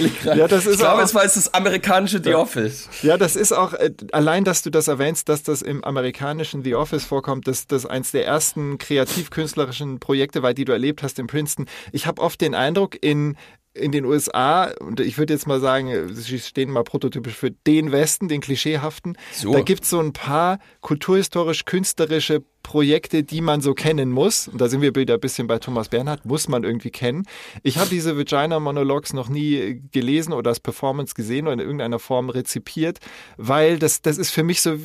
[0.00, 2.88] ich ja, das ist ich glaube, es war jetzt das amerikanische The Office.
[3.02, 6.74] Ja, das ist auch, äh, allein, dass du das erwähnst, dass das im amerikanischen The
[6.74, 11.26] Office vorkommt, dass das eins der ersten kreativ-künstlerischen Projekte war, die du erlebt hast in
[11.26, 11.66] Princeton.
[11.92, 13.36] Ich habe oft den Eindruck, in
[13.78, 17.92] in den USA, und ich würde jetzt mal sagen, sie stehen mal prototypisch für den
[17.92, 19.52] Westen, den klischeehaften, so.
[19.52, 24.48] da gibt es so ein paar kulturhistorisch-künstlerische Projekte, die man so kennen muss.
[24.48, 27.24] Und da sind wir wieder ein bisschen bei Thomas Bernhard, muss man irgendwie kennen.
[27.62, 31.98] Ich habe diese Vagina Monologues noch nie gelesen oder als Performance gesehen oder in irgendeiner
[31.98, 32.98] Form rezipiert,
[33.38, 34.76] weil das, das ist für mich so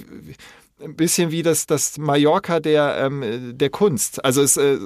[0.83, 4.23] ein bisschen wie das, das Mallorca der, ähm, der Kunst.
[4.23, 4.79] Also es äh,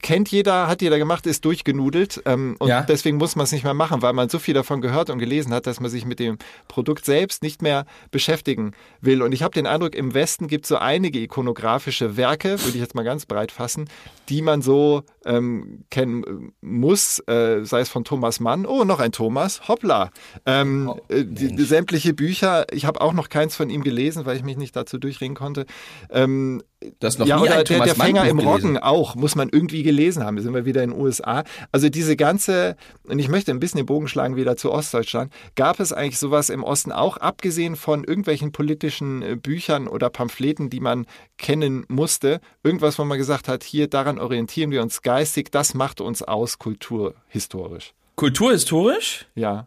[0.00, 2.82] kennt jeder, hat jeder gemacht, ist durchgenudelt ähm, und ja.
[2.82, 5.52] deswegen muss man es nicht mehr machen, weil man so viel davon gehört und gelesen
[5.52, 9.22] hat, dass man sich mit dem Produkt selbst nicht mehr beschäftigen will.
[9.22, 12.80] Und ich habe den Eindruck, im Westen gibt es so einige ikonografische Werke, würde ich
[12.80, 13.88] jetzt mal ganz breit fassen,
[14.28, 19.12] die man so ähm, kennen muss, äh, sei es von Thomas Mann, oh, noch ein
[19.12, 20.10] Thomas, hoppla.
[20.44, 24.36] Ähm, oh, äh, die, sämtliche Bücher, ich habe auch noch keins von ihm gelesen, weil
[24.36, 25.66] ich mich nicht dazu durchringe bringen konnte.
[26.10, 26.62] Ähm,
[27.00, 30.36] das noch ja, oder der, der Fänger im Roggen auch, muss man irgendwie gelesen haben.
[30.36, 31.42] Da sind wir wieder in den USA.
[31.72, 35.80] Also diese ganze, und ich möchte ein bisschen den Bogen schlagen wieder zu Ostdeutschland, gab
[35.80, 40.80] es eigentlich sowas im Osten auch, abgesehen von irgendwelchen politischen äh, Büchern oder Pamphleten, die
[40.80, 41.06] man
[41.38, 46.00] kennen musste, irgendwas, wo man gesagt hat, hier daran orientieren wir uns geistig, das macht
[46.00, 47.94] uns aus kulturhistorisch.
[48.16, 49.26] Kulturhistorisch?
[49.34, 49.66] Ja.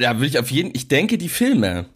[0.00, 1.86] Ja, würde ich auf jeden, ich denke die Filme.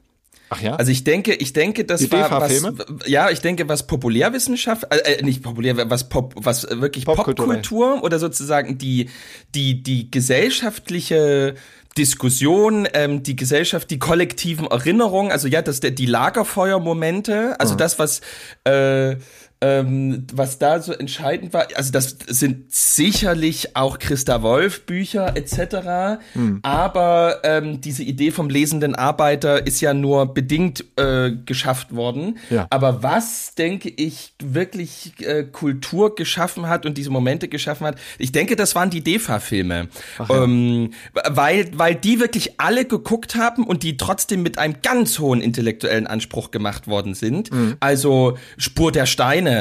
[0.52, 0.76] Ach ja?
[0.76, 2.62] Also ich denke, ich denke, das Die war was,
[3.06, 8.18] ja, ich denke, was Populärwissenschaft, äh, äh, nicht populär, was Pop, was wirklich Popkultur oder
[8.18, 9.08] sozusagen die,
[9.54, 11.54] die, die gesellschaftliche
[11.96, 17.78] Diskussion, ähm, die Gesellschaft, die kollektiven Erinnerungen, also ja, das der die Lagerfeuermomente, also mhm.
[17.78, 18.20] das was
[18.64, 19.16] äh,
[19.62, 26.20] ähm, was da so entscheidend war, also das sind sicherlich auch Christa Wolf Bücher etc.
[26.32, 26.58] Hm.
[26.62, 32.38] Aber ähm, diese Idee vom lesenden Arbeiter ist ja nur bedingt äh, geschafft worden.
[32.50, 32.66] Ja.
[32.70, 38.32] Aber was denke ich wirklich äh, Kultur geschaffen hat und diese Momente geschaffen hat, ich
[38.32, 40.42] denke, das waren die DEFA-Filme, ja.
[40.42, 40.92] ähm,
[41.30, 46.08] weil weil die wirklich alle geguckt haben und die trotzdem mit einem ganz hohen intellektuellen
[46.08, 47.52] Anspruch gemacht worden sind.
[47.52, 47.76] Mhm.
[47.78, 49.51] Also Spur der Steine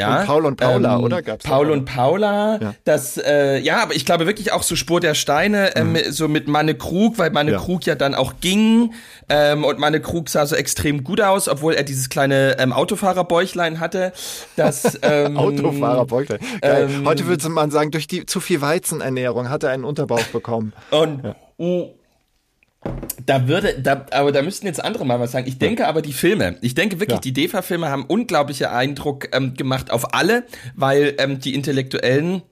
[0.00, 1.22] ja, und Paul und Paula, ähm, oder?
[1.22, 2.74] Gab's Paul und Paula, ja.
[2.84, 5.98] das, äh, ja, aber ich glaube wirklich auch so Spur der Steine, ähm, mhm.
[6.10, 7.58] so mit Manne Krug, weil Manne ja.
[7.58, 8.94] Krug ja dann auch ging
[9.28, 13.80] ähm, und Manne Krug sah so extrem gut aus, obwohl er dieses kleine ähm, Autofahrerbäuchlein
[13.80, 14.12] hatte.
[14.56, 16.40] Das, ähm, Autofahrerbäuchlein.
[16.60, 16.88] Geil.
[16.90, 20.72] Ähm, Heute würde man sagen, durch die zu viel Weizenernährung hat er einen Unterbauch bekommen.
[20.90, 21.34] Und ja.
[23.26, 25.46] Da würde, da, aber da müssten jetzt andere mal was sagen.
[25.46, 27.20] Ich denke aber die Filme, ich denke wirklich, ja.
[27.20, 32.42] die DEFA-Filme haben unglaublichen Eindruck ähm, gemacht auf alle, weil ähm, die Intellektuellen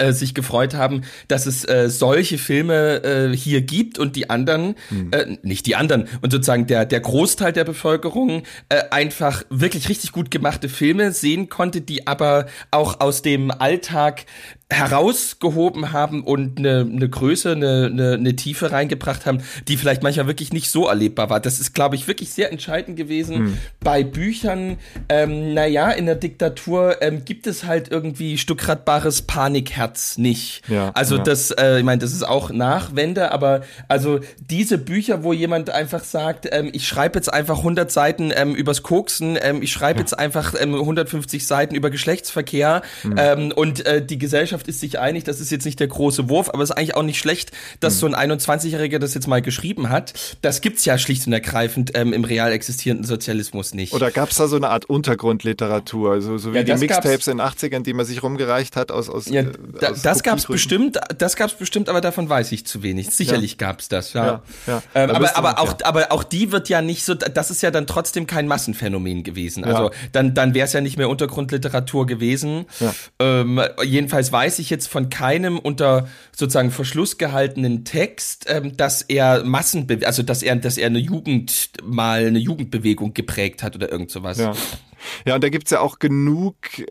[0.00, 4.74] äh, sich gefreut haben, dass es äh, solche Filme äh, hier gibt und die anderen,
[4.88, 5.12] hm.
[5.12, 10.12] äh, nicht die anderen, und sozusagen der, der Großteil der Bevölkerung äh, einfach wirklich richtig
[10.12, 14.24] gut gemachte Filme sehen konnte, die aber auch aus dem Alltag
[14.70, 20.28] herausgehoben haben und eine, eine Größe, eine, eine, eine Tiefe reingebracht haben, die vielleicht manchmal
[20.28, 21.40] wirklich nicht so erlebbar war.
[21.40, 23.36] Das ist, glaube ich, wirklich sehr entscheidend gewesen.
[23.36, 23.58] Hm.
[23.80, 24.78] Bei Büchern,
[25.08, 30.62] ähm, naja, in der Diktatur ähm, gibt es halt irgendwie stuckradbares Panikherz nicht.
[30.68, 31.22] Ja, also ja.
[31.22, 36.04] das, äh, ich meine, das ist auch Nachwende, aber also diese Bücher, wo jemand einfach
[36.04, 40.04] sagt, ähm, ich schreibe jetzt einfach 100 Seiten ähm, übers Koksen, ähm, ich schreibe ja.
[40.04, 43.14] jetzt einfach ähm, 150 Seiten über Geschlechtsverkehr hm.
[43.18, 46.28] ähm, und äh, die Gesellschaft Gesellschaft ist sich einig, das ist jetzt nicht der große
[46.28, 47.98] Wurf, aber es ist eigentlich auch nicht schlecht, dass mhm.
[47.98, 50.12] so ein 21-Jähriger das jetzt mal geschrieben hat.
[50.42, 53.92] Das gibt's ja schlicht und ergreifend ähm, im real existierenden Sozialismus nicht.
[53.92, 57.46] Oder gab's da so eine Art Untergrundliteratur, also so wie ja, die Mixtapes in den
[57.46, 61.36] 80ern, die man sich rumgereicht hat aus aus Ja, da, aus das gab's bestimmt, das
[61.36, 63.10] gab's bestimmt, aber davon weiß ich zu wenig.
[63.10, 63.68] Sicherlich ja.
[63.68, 64.24] gab's das, ja.
[64.26, 64.82] ja, ja.
[64.94, 67.86] Ähm, aber aber auch aber auch die wird ja nicht so das ist ja dann
[67.86, 69.64] trotzdem kein Massenphänomen gewesen.
[69.64, 72.66] Also dann dann wäre es ja nicht mehr Untergrundliteratur gewesen.
[73.18, 79.00] Ähm, jedenfalls weiß weiß ich jetzt von keinem unter sozusagen Verschluss gehaltenen Text, ähm, dass
[79.02, 83.92] er Massenbe also dass er, dass er eine Jugend mal eine Jugendbewegung geprägt hat oder
[83.92, 84.38] irgend sowas.
[84.38, 84.52] Ja.
[85.24, 86.84] Ja, und da gibt's ja auch genug äh,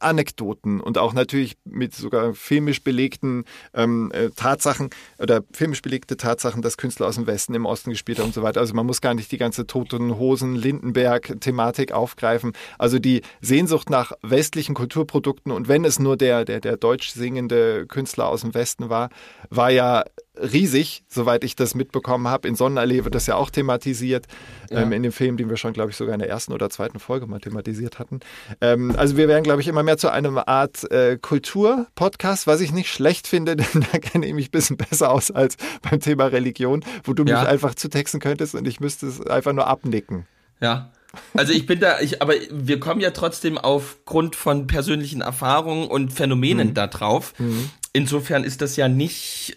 [0.00, 6.62] Anekdoten und auch natürlich mit sogar filmisch belegten ähm, äh, Tatsachen oder filmisch belegte Tatsachen,
[6.62, 8.60] dass Künstler aus dem Westen im Osten gespielt haben und so weiter.
[8.60, 12.52] Also man muss gar nicht die ganze Toten Hosen, Lindenberg-Thematik aufgreifen.
[12.78, 17.86] Also die Sehnsucht nach westlichen Kulturprodukten und wenn es nur der, der, der deutsch singende
[17.86, 19.10] Künstler aus dem Westen war,
[19.50, 20.04] war ja
[20.36, 22.48] riesig, soweit ich das mitbekommen habe.
[22.48, 24.26] In Sonnenallee wird das ja auch thematisiert,
[24.70, 24.82] ja.
[24.82, 26.98] ähm, in dem Film, den wir schon, glaube ich, sogar in der ersten oder zweiten
[26.98, 28.20] Folge mal thematisiert hatten.
[28.60, 32.72] Ähm, also wir werden, glaube ich, immer mehr zu einer Art äh, Kultur-Podcast, was ich
[32.72, 35.56] nicht schlecht finde, denn da kenne ich mich ein bisschen besser aus als
[35.88, 37.40] beim Thema Religion, wo du ja.
[37.40, 40.26] mich einfach zutexten könntest und ich müsste es einfach nur abnicken.
[40.60, 40.90] Ja,
[41.34, 46.12] also ich bin da, ich, aber wir kommen ja trotzdem aufgrund von persönlichen Erfahrungen und
[46.12, 46.74] Phänomenen mhm.
[46.74, 47.34] da drauf.
[47.38, 47.70] Mhm.
[47.94, 49.56] Insofern ist das ja nicht,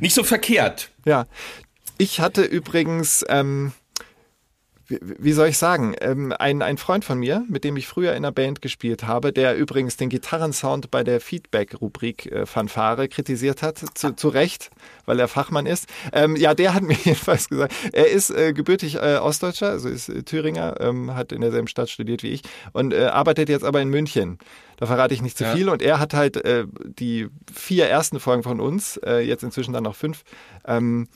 [0.00, 0.90] nicht so verkehrt.
[1.04, 1.26] Ja.
[1.98, 3.72] Ich hatte übrigens, ähm,
[4.86, 8.12] wie, wie soll ich sagen, ähm, ein, ein Freund von mir, mit dem ich früher
[8.12, 13.62] in einer Band gespielt habe, der übrigens den Gitarrensound bei der Feedback-Rubrik äh, Fanfare kritisiert
[13.62, 14.70] hat, zu, zu Recht,
[15.04, 15.86] weil er Fachmann ist.
[16.12, 20.08] Ähm, ja, der hat mir jedenfalls gesagt, er ist äh, gebürtig äh, Ostdeutscher, also ist
[20.08, 23.80] äh, Thüringer, ähm, hat in derselben Stadt studiert wie ich und äh, arbeitet jetzt aber
[23.80, 24.38] in München.
[24.78, 25.54] Da verrate ich nicht zu ja.
[25.54, 25.70] viel.
[25.70, 29.94] Und er hat halt äh, die vier ersten Folgen von uns, jetzt inzwischen dann noch
[29.94, 30.22] fünf,
[30.66, 31.08] ähm,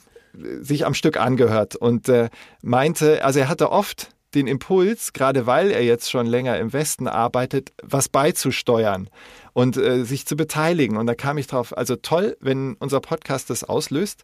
[0.61, 2.31] sich am Stück angehört und äh,
[2.63, 7.09] meinte, also er hatte oft den Impuls, gerade weil er jetzt schon länger im Westen
[7.09, 9.11] arbeitet, was beizusteuern
[9.53, 10.97] und äh, sich zu beteiligen.
[10.97, 14.23] Und da kam ich drauf, also toll, wenn unser Podcast das auslöst.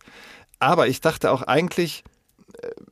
[0.59, 2.05] Aber ich dachte auch eigentlich,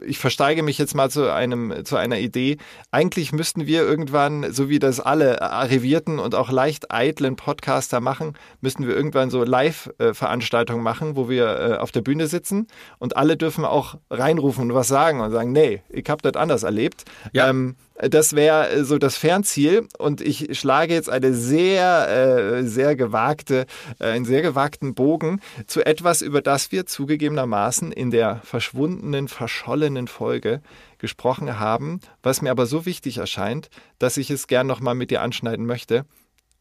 [0.04, 2.58] ich versteige mich jetzt mal zu einem zu einer Idee.
[2.90, 8.34] Eigentlich müssten wir irgendwann, so wie das alle arrivierten und auch leicht eitlen Podcaster machen,
[8.60, 12.66] müssten wir irgendwann so Live-Veranstaltungen machen, wo wir äh, auf der Bühne sitzen
[12.98, 16.62] und alle dürfen auch reinrufen und was sagen und sagen, nee, ich habe das anders
[16.62, 17.04] erlebt.
[17.32, 17.48] Ja.
[17.48, 19.86] Ähm, das wäre äh, so das Fernziel.
[19.98, 23.66] Und ich schlage jetzt eine sehr, äh, sehr gewagte,
[23.98, 30.08] äh, einen sehr gewagten Bogen zu etwas, über das wir zugegebenermaßen in der verschwundenen, verschollenen
[30.08, 30.60] Folge
[30.98, 35.22] gesprochen haben, was mir aber so wichtig erscheint, dass ich es gern nochmal mit dir
[35.22, 36.04] anschneiden möchte,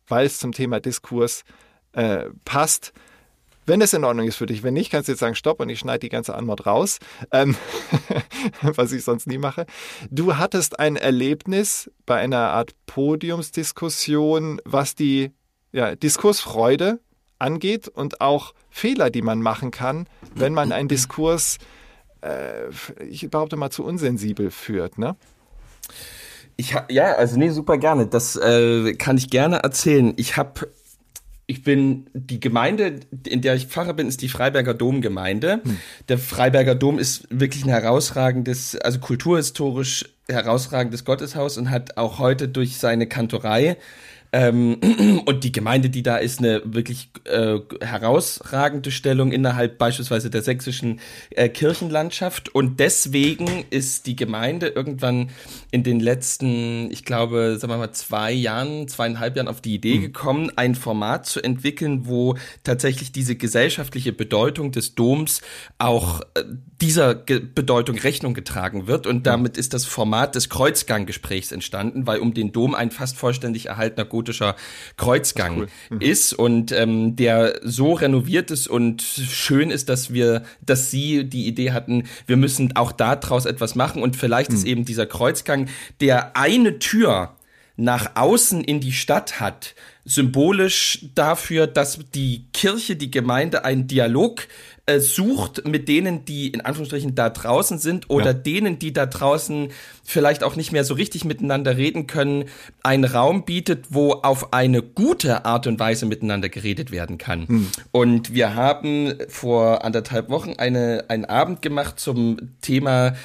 [0.08, 1.44] weil es zum Thema Diskurs
[1.94, 2.94] äh, passt
[3.66, 4.64] wenn es in Ordnung ist für dich.
[4.64, 7.00] Wenn nicht, kannst du jetzt sagen, stopp und ich schneide die ganze Antwort raus,
[7.32, 7.56] ähm,
[8.62, 9.66] was ich sonst nie mache.
[10.10, 15.32] Du hattest ein Erlebnis bei einer Art Podiumsdiskussion, was die
[15.72, 17.00] ja, Diskursfreude
[17.40, 21.58] angeht und auch Fehler, die man machen kann, wenn man einen Diskurs,
[22.22, 22.70] äh,
[23.04, 24.98] ich behaupte mal, zu unsensibel führt.
[24.98, 25.16] Ne?
[26.56, 28.08] Ich ja, also nee, super gerne.
[28.08, 30.14] Das äh, kann ich gerne erzählen.
[30.18, 30.70] Ich habe
[31.46, 35.62] ich bin, die Gemeinde, in der ich Pfarrer bin, ist die Freiberger Domgemeinde.
[35.64, 35.78] Hm.
[36.08, 42.48] Der Freiberger Dom ist wirklich ein herausragendes, also kulturhistorisch herausragendes Gotteshaus und hat auch heute
[42.48, 43.78] durch seine Kantorei
[44.34, 44.78] ähm,
[45.26, 51.00] und die Gemeinde, die da ist, eine wirklich äh, herausragende Stellung innerhalb beispielsweise der sächsischen
[51.30, 52.54] äh, Kirchenlandschaft.
[52.54, 55.30] Und deswegen ist die Gemeinde irgendwann
[55.74, 59.96] in den letzten, ich glaube, sagen wir mal, zwei Jahren, zweieinhalb Jahren auf die Idee
[59.96, 60.02] mhm.
[60.02, 65.42] gekommen, ein Format zu entwickeln, wo tatsächlich diese gesellschaftliche Bedeutung des Doms
[65.80, 66.44] auch äh,
[66.80, 69.08] dieser Ge Bedeutung Rechnung getragen wird.
[69.08, 73.66] Und damit ist das Format des Kreuzganggesprächs entstanden, weil um den Dom ein fast vollständig
[73.66, 74.56] erhaltener gotischer
[74.98, 75.96] Kreuzgang ist, cool.
[75.96, 76.02] mhm.
[76.02, 81.48] ist und ähm, der so renoviert ist und schön ist, dass wir, dass sie die
[81.48, 84.58] Idee hatten, wir müssen auch daraus etwas machen und vielleicht mhm.
[84.58, 85.63] ist eben dieser Kreuzgang,
[86.02, 87.36] der eine Tür
[87.76, 89.74] nach außen in die Stadt hat,
[90.06, 94.48] symbolisch dafür, dass die Kirche, die Gemeinde einen Dialog
[94.86, 98.34] äh, sucht mit denen, die in Anführungsstrichen da draußen sind oder ja.
[98.34, 99.70] denen, die da draußen
[100.04, 102.46] vielleicht auch nicht mehr so richtig miteinander reden können,
[102.84, 107.48] einen Raum bietet, wo auf eine gute Art und Weise miteinander geredet werden kann.
[107.48, 107.68] Hm.
[107.92, 113.16] Und wir haben vor anderthalb Wochen eine, einen Abend gemacht zum Thema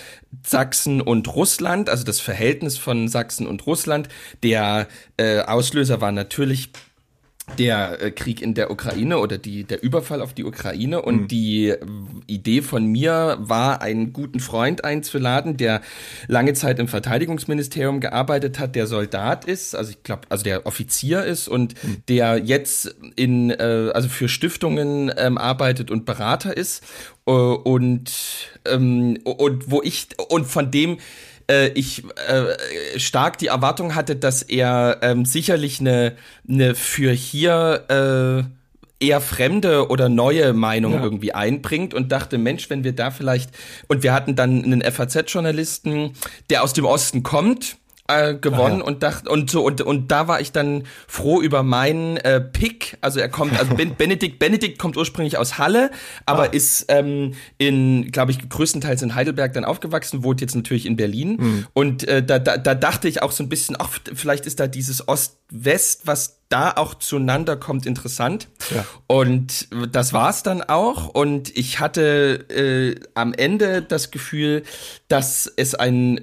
[0.46, 4.08] Sachsen und Russland, also das Verhältnis von Sachsen und Russland.
[4.44, 6.70] Der äh, Auslöser war natürlich
[7.56, 11.28] der äh, Krieg in der Ukraine oder die, der Überfall auf die Ukraine und mhm.
[11.28, 11.74] die
[12.26, 15.80] Idee von mir war, einen guten Freund einzuladen, der
[16.26, 21.24] lange Zeit im Verteidigungsministerium gearbeitet hat, der Soldat ist, also ich glaube, also der Offizier
[21.24, 22.02] ist und mhm.
[22.08, 26.84] der jetzt in, äh, also für Stiftungen ähm, arbeitet und Berater ist
[27.26, 28.12] äh, und,
[28.64, 30.98] ähm, und wo ich, und von dem
[31.50, 36.16] äh, ich äh, stark die Erwartung hatte, dass er ähm, sicherlich eine,
[36.48, 38.46] eine für hier
[39.00, 41.02] äh, eher fremde oder neue Meinung ja.
[41.02, 43.50] irgendwie einbringt und dachte, Mensch, wenn wir da vielleicht
[43.86, 46.14] und wir hatten dann einen FAZ-Journalisten,
[46.50, 47.76] der aus dem Osten kommt
[48.08, 48.84] äh, gewonnen ah, ja.
[48.84, 52.96] und dachte und so und und da war ich dann froh über meinen äh, Pick.
[53.00, 55.90] Also er kommt, also ben, Benedikt Benedikt kommt ursprünglich aus Halle,
[56.26, 56.46] aber ah.
[56.46, 61.36] ist ähm, in, glaube ich, größtenteils in Heidelberg dann aufgewachsen, wohnt jetzt natürlich in Berlin.
[61.38, 61.66] Mhm.
[61.74, 64.66] Und äh, da, da da dachte ich auch so ein bisschen, ach, vielleicht ist da
[64.66, 68.48] dieses Ost-West, was da auch zueinander kommt interessant.
[68.74, 68.84] Ja.
[69.06, 71.08] Und das war's dann auch.
[71.08, 74.62] Und ich hatte äh, am Ende das Gefühl,
[75.08, 76.20] dass es ein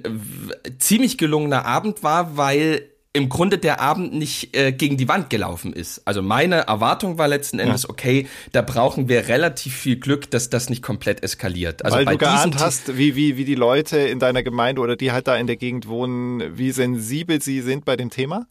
[0.78, 5.72] ziemlich gelungener Abend war, weil im Grunde der Abend nicht äh, gegen die Wand gelaufen
[5.72, 6.02] ist.
[6.04, 7.90] Also meine Erwartung war letzten Endes, ja.
[7.90, 11.82] okay, da brauchen wir relativ viel Glück, dass das nicht komplett eskaliert.
[11.82, 15.12] Also Weil du geahnt hast, wie, wie, wie die Leute in deiner Gemeinde oder die
[15.12, 18.46] halt da in der Gegend wohnen, wie sensibel sie sind bei dem Thema?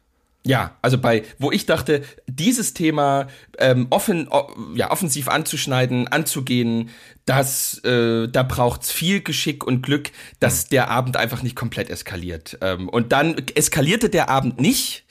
[0.48, 3.28] Ja, also bei, wo ich dachte, dieses Thema
[3.58, 6.92] ähm, offen, o, ja, offensiv anzuschneiden, anzugehen,
[7.26, 10.70] das, äh, da braucht's viel Geschick und Glück, dass mhm.
[10.70, 12.60] der Abend einfach nicht komplett eskaliert.
[12.62, 15.06] Ähm, und dann eskalierte der Abend nicht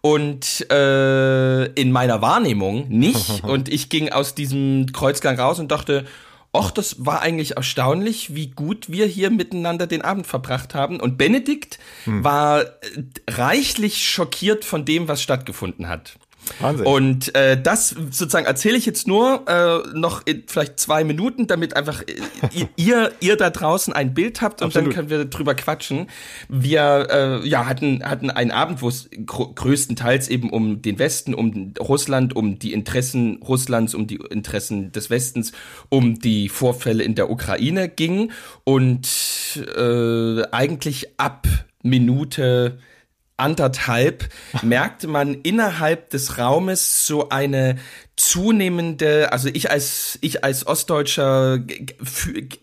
[0.00, 3.44] und äh, in meiner Wahrnehmung nicht.
[3.44, 6.04] und ich ging aus diesem Kreuzgang raus und dachte,
[6.52, 10.98] Och, das war eigentlich erstaunlich, wie gut wir hier miteinander den Abend verbracht haben.
[10.98, 12.24] Und Benedikt hm.
[12.24, 12.68] war äh,
[13.28, 16.18] reichlich schockiert von dem, was stattgefunden hat.
[16.58, 16.86] Wahnsinn.
[16.86, 21.76] Und äh, das sozusagen erzähle ich jetzt nur äh, noch in vielleicht zwei Minuten, damit
[21.76, 24.88] einfach äh, ihr, ihr da draußen ein Bild habt und Absolut.
[24.88, 26.08] dann können wir drüber quatschen.
[26.48, 31.74] Wir äh, ja, hatten, hatten einen Abend, wo es größtenteils eben um den Westen, um
[31.78, 35.52] Russland, um die Interessen Russlands, um die Interessen des Westens,
[35.88, 38.32] um die Vorfälle in der Ukraine ging
[38.64, 39.08] und
[39.76, 41.46] äh, eigentlich ab
[41.82, 42.78] Minute
[43.40, 44.28] anderthalb.
[44.62, 47.76] Merkte man innerhalb des Raumes so eine
[48.20, 51.60] zunehmende, also ich als ich als Ostdeutscher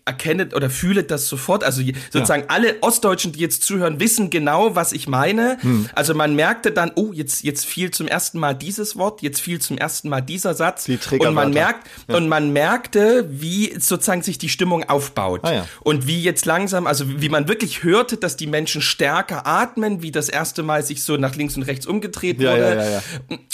[0.04, 1.64] erkenne oder fühle das sofort.
[1.64, 2.48] Also sozusagen ja.
[2.48, 5.58] alle Ostdeutschen, die jetzt zuhören, wissen genau, was ich meine.
[5.60, 5.88] Hm.
[5.94, 9.60] Also man merkte dann, oh, jetzt jetzt fiel zum ersten Mal dieses Wort, jetzt fiel
[9.60, 12.16] zum ersten Mal dieser Satz die und man merkt ja.
[12.16, 15.68] und man merkte, wie sozusagen sich die Stimmung aufbaut ah, ja.
[15.80, 20.12] und wie jetzt langsam, also wie man wirklich hörte, dass die Menschen stärker atmen, wie
[20.12, 23.02] das erste Mal sich so nach links und rechts umgedreht wurde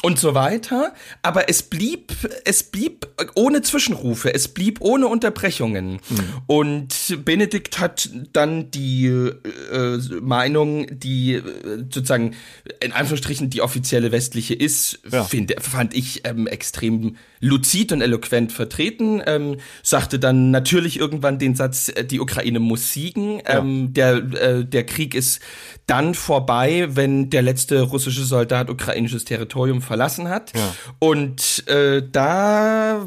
[0.02, 0.92] und so weiter.
[1.22, 2.12] Aber es blieb blieb,
[2.44, 5.94] es blieb ohne Zwischenrufe, es blieb ohne Unterbrechungen.
[5.94, 6.00] Mhm.
[6.46, 11.42] Und Benedikt hat dann die äh, Meinung, die äh,
[11.90, 12.34] sozusagen
[12.80, 15.24] in Anführungsstrichen die offizielle westliche ist, ja.
[15.24, 21.54] find, fand ich ähm, extrem luzid und eloquent vertreten, ähm, sagte dann natürlich irgendwann den
[21.54, 23.40] Satz, äh, die Ukraine muss siegen.
[23.46, 23.58] Ja.
[23.58, 25.40] Ähm, der, äh, der Krieg ist
[25.86, 30.52] dann vorbei, wenn der letzte russische Soldat ukrainisches Territorium verlassen hat.
[30.56, 30.74] Ja.
[30.98, 33.06] Und äh, da,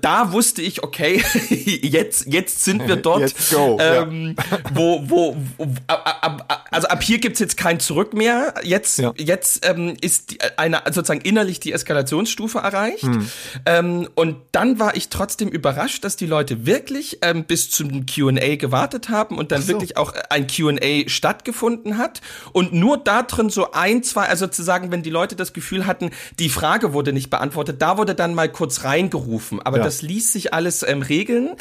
[0.00, 3.34] da wusste ich, okay, jetzt, jetzt sind wir dort,
[3.78, 4.58] ähm, ja.
[4.74, 8.54] wo, wo, wo ab, ab, also ab hier gibt's jetzt kein Zurück mehr.
[8.62, 9.12] Jetzt, ja.
[9.16, 13.02] jetzt ähm, ist eine sozusagen innerlich die Eskalationsstufe erreicht.
[13.02, 13.30] Hm.
[13.66, 18.56] Ähm, und dann war ich trotzdem überrascht, dass die Leute wirklich ähm, bis zum Q&A
[18.56, 19.68] gewartet haben und dann so.
[19.68, 22.20] wirklich auch ein Q&A stattgefunden stattgefunden hat
[22.52, 26.10] und nur da drin so ein, zwei, also sozusagen, wenn die Leute das Gefühl hatten,
[26.38, 29.60] die Frage wurde nicht beantwortet, da wurde dann mal kurz reingerufen.
[29.62, 29.84] Aber ja.
[29.84, 31.56] das ließ sich alles ähm, regeln.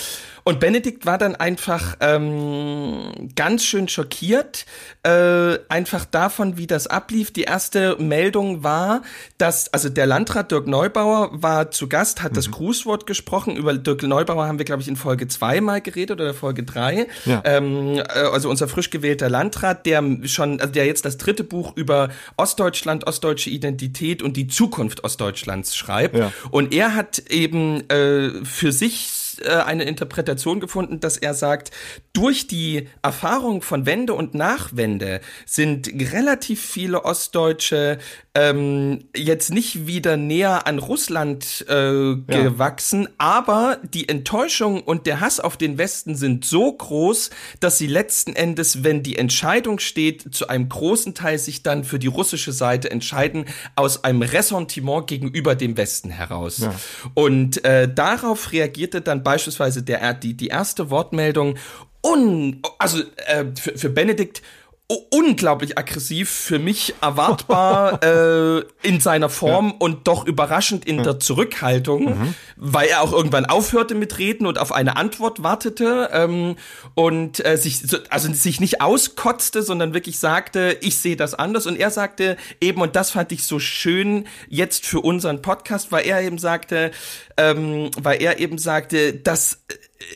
[0.46, 4.66] Und Benedikt war dann einfach ähm, ganz schön schockiert,
[5.04, 7.32] äh, einfach davon, wie das ablief.
[7.32, 9.04] Die erste Meldung war,
[9.38, 12.36] dass, also der Landrat Dirk Neubauer war zu Gast, hat mhm.
[12.36, 13.56] das Grußwort gesprochen.
[13.56, 17.08] Über Dirk Neubauer haben wir, glaube ich, in Folge zwei mal geredet oder Folge drei.
[17.26, 17.42] Ja.
[17.46, 21.72] Ähm, äh, also unser frisch gewählter Landrat, der schon, also der jetzt das dritte Buch
[21.78, 26.16] über Ostdeutschland, ostdeutsche Identität und die Zukunft Ostdeutschlands schreibt.
[26.16, 26.32] Ja.
[26.52, 31.72] Und er hat eben äh, für sich äh, eine Interpretation gefunden, dass er sagt,
[32.14, 37.98] durch die Erfahrung von Wende und Nachwende sind relativ viele Ostdeutsche
[38.36, 43.10] ähm, jetzt nicht wieder näher an Russland äh, gewachsen, ja.
[43.18, 48.36] aber die Enttäuschung und der Hass auf den Westen sind so groß, dass sie letzten
[48.36, 52.90] Endes, wenn die Entscheidung steht, zu einem großen Teil sich dann für die russische Seite
[52.90, 56.60] entscheiden, aus einem Ressentiment gegenüber dem Westen heraus.
[56.60, 56.74] Ja.
[57.14, 61.58] Und äh, darauf reagierte dann beispielsweise der, die, die erste Wortmeldung,
[62.06, 64.42] un, also äh, für, für Benedikt
[64.88, 69.76] unglaublich aggressiv, für mich erwartbar äh, in seiner Form ja.
[69.80, 71.04] und doch überraschend in ja.
[71.04, 72.36] der Zurückhaltung, mhm.
[72.58, 76.58] weil er auch irgendwann aufhörte mit Reden und auf eine Antwort wartete ähm,
[76.96, 81.78] und äh, sich also sich nicht auskotzte, sondern wirklich sagte, ich sehe das anders und
[81.78, 86.22] er sagte eben und das fand ich so schön jetzt für unseren Podcast, weil er
[86.22, 86.92] eben sagte,
[87.38, 89.64] ähm, weil er eben sagte, dass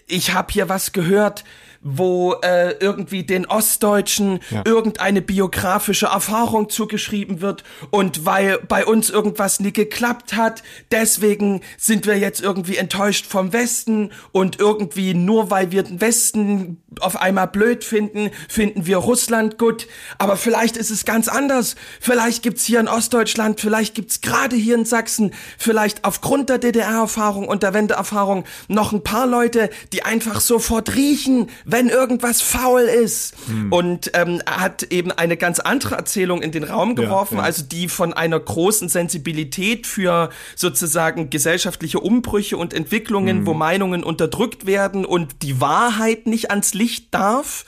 [0.08, 1.46] ich habe hier was gehört
[1.82, 4.64] wo äh, irgendwie den Ostdeutschen ja.
[4.66, 12.06] irgendeine biografische Erfahrung zugeschrieben wird und weil bei uns irgendwas nie geklappt hat, deswegen sind
[12.06, 17.48] wir jetzt irgendwie enttäuscht vom Westen und irgendwie nur weil wir den Westen auf einmal
[17.48, 19.88] blöd finden, finden wir Russland gut.
[20.18, 21.76] Aber vielleicht ist es ganz anders.
[22.00, 27.48] Vielleicht gibt's hier in Ostdeutschland, vielleicht gibt's gerade hier in Sachsen, vielleicht aufgrund der DDR-Erfahrung
[27.48, 33.36] und der Wendeerfahrung noch ein paar Leute, die einfach sofort riechen, wenn irgendwas faul ist.
[33.48, 33.72] Hm.
[33.72, 37.46] Und ähm, hat eben eine ganz andere Erzählung in den Raum geworfen, ja, ja.
[37.46, 43.46] also die von einer großen Sensibilität für sozusagen gesellschaftliche Umbrüche und Entwicklungen, hm.
[43.46, 47.66] wo Meinungen unterdrückt werden und die Wahrheit nicht ans Licht darf.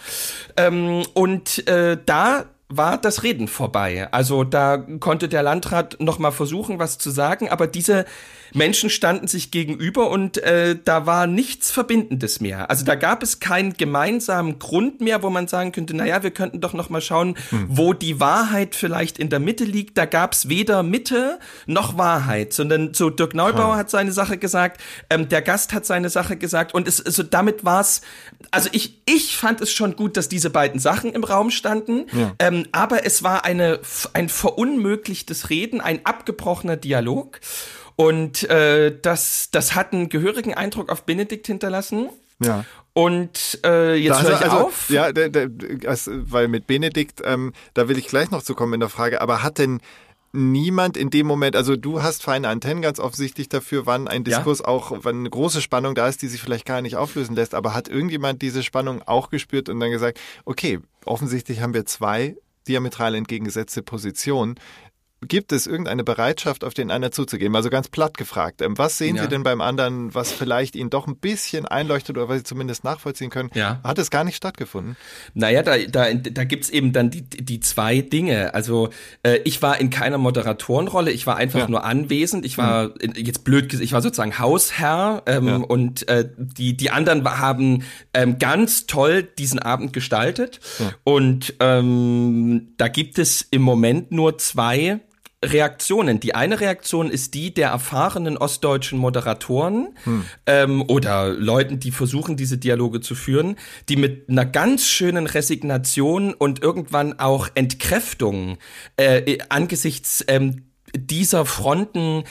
[0.58, 4.08] Ähm, und äh, da war das Reden vorbei.
[4.12, 8.06] Also da konnte der Landrat noch mal versuchen, was zu sagen, aber diese
[8.54, 12.69] Menschen standen sich gegenüber und äh, da war nichts Verbindendes mehr.
[12.69, 16.62] Also da gab es keinen gemeinsamen Grund mehr, wo man sagen könnte, naja, wir könnten
[16.62, 17.65] doch noch mal schauen, hm.
[17.69, 19.97] wo die Wahrheit vielleicht in der Mitte liegt.
[19.97, 23.77] Da gab es weder Mitte noch Wahrheit, sondern so Dirk Neubauer ha.
[23.77, 27.65] hat seine Sache gesagt, ähm, der Gast hat seine Sache gesagt und es, also damit
[27.65, 28.02] war es,
[28.52, 32.33] also ich, ich fand es schon gut, dass diese beiden Sachen im Raum standen, ja.
[32.39, 33.79] ähm, aber es war eine,
[34.13, 37.39] ein verunmöglichtes Reden, ein abgebrochener Dialog.
[38.00, 42.08] Und äh, das, das hat einen gehörigen Eindruck auf Benedikt hinterlassen.
[42.41, 42.63] Ja.
[42.93, 44.89] Und äh, jetzt also, höre ich also, auf.
[44.89, 45.50] Ja, der, der,
[45.85, 49.19] also, weil mit Benedikt, ähm, da will ich gleich noch zu kommen in der Frage,
[49.19, 49.81] aber hat denn
[50.31, 54.60] niemand in dem Moment, also du hast feine Antennen ganz offensichtlich dafür, wann ein Diskurs
[54.60, 54.67] ja.
[54.69, 57.73] auch, wann eine große Spannung da ist, die sich vielleicht gar nicht auflösen lässt, aber
[57.73, 63.15] hat irgendjemand diese Spannung auch gespürt und dann gesagt, okay, offensichtlich haben wir zwei diametral
[63.15, 64.56] entgegengesetzte Positionen
[65.28, 67.56] gibt es irgendeine Bereitschaft, auf den anderen zuzugehen?
[67.56, 68.62] Also ganz platt gefragt.
[68.62, 69.24] Ähm, was sehen ja.
[69.24, 72.84] Sie denn beim anderen, was vielleicht Ihnen doch ein bisschen einleuchtet oder was Sie zumindest
[72.84, 73.50] nachvollziehen können?
[73.54, 73.82] Ja.
[73.84, 74.96] Hat es gar nicht stattgefunden?
[75.34, 78.54] Naja, da, da, da gibt's eben dann die, die zwei Dinge.
[78.54, 78.90] Also
[79.24, 81.67] äh, ich war in keiner Moderatorenrolle, ich war einfach ja.
[81.67, 82.46] nur anwesend.
[82.46, 83.13] Ich war, mhm.
[83.15, 85.56] jetzt blöd gesagt, ich war sozusagen Hausherr ähm, ja.
[85.58, 90.62] und äh, die, die anderen haben ähm, ganz toll diesen Abend gestaltet.
[91.04, 95.02] Und ähm, da gibt es im Moment nur zwei
[95.44, 96.19] Reaktionen.
[96.19, 100.25] Die eine Reaktion ist die der erfahrenen ostdeutschen Moderatoren hm.
[100.46, 103.56] ähm, oder Leuten, die versuchen, diese Dialoge zu führen,
[103.87, 108.58] die mit einer ganz schönen Resignation und irgendwann auch Entkräftung
[108.98, 110.65] äh, angesichts ähm,
[110.96, 112.23] dieser Fronten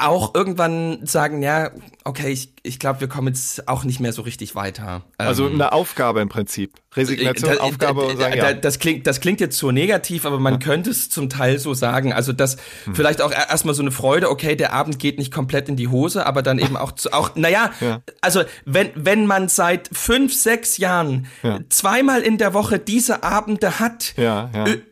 [0.00, 1.70] auch irgendwann sagen, ja,
[2.04, 5.02] okay, ich, ich glaube, wir kommen jetzt auch nicht mehr so richtig weiter.
[5.18, 6.74] Also ähm, eine Aufgabe im Prinzip.
[6.96, 8.52] Resignation, da, Aufgabe da, sagen, ja.
[8.52, 10.58] Das klingt, das klingt jetzt so negativ, aber man ja.
[10.58, 12.12] könnte es zum Teil so sagen.
[12.12, 12.94] Also das hm.
[12.94, 16.26] vielleicht auch erstmal so eine Freude, okay, der Abend geht nicht komplett in die Hose,
[16.26, 18.00] aber dann eben auch, zu, auch naja, ja.
[18.20, 21.26] also wenn, wenn man seit fünf, sechs Jahren
[21.68, 24.14] zweimal in der Woche diese Abende hat,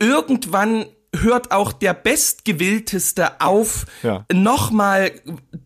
[0.00, 0.86] irgendwann
[1.22, 4.24] hört auch der Bestgewillteste auf, ja.
[4.32, 5.10] nochmal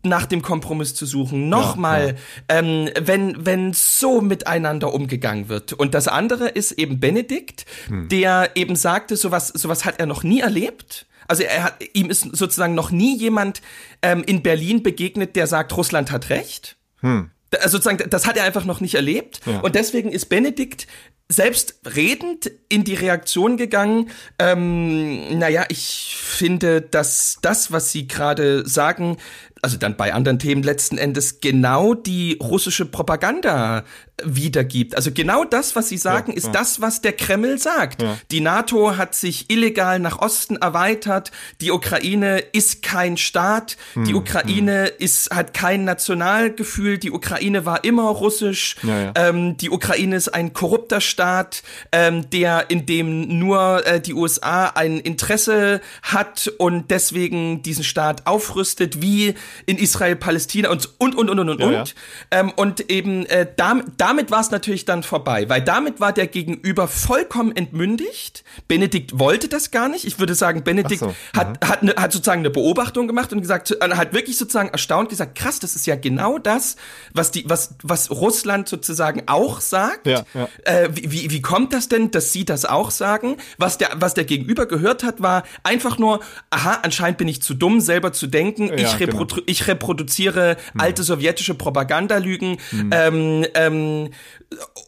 [0.03, 2.16] nach dem Kompromiss zu suchen, nochmal,
[2.48, 2.61] ja, ja.
[2.61, 5.72] ähm, wenn, wenn so miteinander umgegangen wird.
[5.72, 8.09] Und das andere ist eben Benedikt, hm.
[8.09, 11.07] der eben sagte, sowas, sowas hat er noch nie erlebt.
[11.28, 13.62] Also er hat, ihm ist sozusagen noch nie jemand
[14.03, 16.76] ähm, in Berlin begegnet, der sagt, Russland hat recht.
[17.00, 17.30] Hm.
[17.61, 19.40] Also sozusagen, das hat er einfach noch nicht erlebt.
[19.46, 19.61] Ja.
[19.61, 20.86] Und deswegen ist Benedikt
[21.28, 24.11] selbstredend in die Reaktion gegangen.
[24.38, 29.16] Ähm, naja, ich finde, dass das, was Sie gerade sagen,
[29.62, 33.84] also dann bei anderen Themen letzten Endes genau die russische Propaganda
[34.24, 34.96] wiedergibt.
[34.96, 36.52] Also genau das, was Sie sagen, ja, ist ja.
[36.52, 38.02] das, was der Kreml sagt.
[38.02, 38.18] Ja.
[38.30, 41.30] Die NATO hat sich illegal nach Osten erweitert.
[41.60, 43.76] Die Ukraine ist kein Staat.
[43.94, 44.92] Hm, die Ukraine hm.
[44.98, 46.98] ist hat kein Nationalgefühl.
[46.98, 48.76] Die Ukraine war immer russisch.
[49.14, 54.66] Ähm, die Ukraine ist ein korrupter Staat, ähm, der in dem nur äh, die USA
[54.66, 59.34] ein Interesse hat und deswegen diesen Staat aufrüstet, wie
[59.66, 61.61] in Israel, Palästina und und und und und und.
[61.61, 61.84] Ja, ja.
[62.30, 66.26] Ähm, und eben äh, damit, damit war es natürlich dann vorbei, weil damit war der
[66.26, 68.44] Gegenüber vollkommen entmündigt.
[68.68, 70.05] Benedikt wollte das gar nicht.
[70.05, 71.14] Ich würde sagen, Benedikt so.
[71.36, 75.09] hat, hat, ne, hat sozusagen eine Beobachtung gemacht und gesagt, äh, hat wirklich sozusagen erstaunt
[75.09, 76.76] gesagt, krass, das ist ja genau das,
[77.12, 80.07] was die, was, was Russland sozusagen auch sagt.
[80.07, 80.48] Ja, ja.
[80.64, 83.36] Äh, wie, wie kommt das denn, dass sie das auch sagen?
[83.59, 87.55] Was der, was der Gegenüber gehört hat, war einfach nur, aha, anscheinend bin ich zu
[87.55, 88.68] dumm, selber zu denken.
[88.68, 90.80] Ja, ich, repro genau ich reproduziere hm.
[90.80, 92.59] alte sowjetische Propagandalügen.
[92.70, 92.90] Hm.
[92.93, 94.11] Ähm, ähm,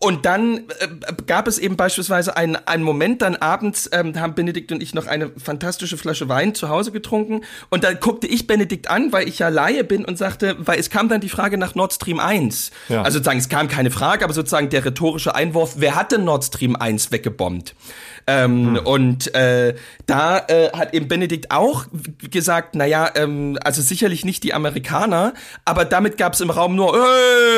[0.01, 0.89] und dann äh,
[1.27, 5.07] gab es eben beispielsweise einen, einen Moment, dann abends ähm, haben Benedikt und ich noch
[5.07, 9.39] eine fantastische Flasche Wein zu Hause getrunken und dann guckte ich Benedikt an, weil ich
[9.39, 12.71] ja Laie bin und sagte, weil es kam dann die Frage nach Nord Stream 1.
[12.89, 13.03] Ja.
[13.03, 16.45] Also sozusagen, es kam keine Frage, aber sozusagen der rhetorische Einwurf, wer hat denn Nord
[16.45, 17.75] Stream 1 weggebombt?
[18.27, 18.87] Ähm, hm.
[18.87, 19.75] Und äh,
[20.07, 21.87] da äh, hat eben Benedikt auch
[22.31, 26.95] gesagt, naja, ähm, also sicherlich nicht die Amerikaner, aber damit gab es im Raum nur,
[26.95, 26.99] äh,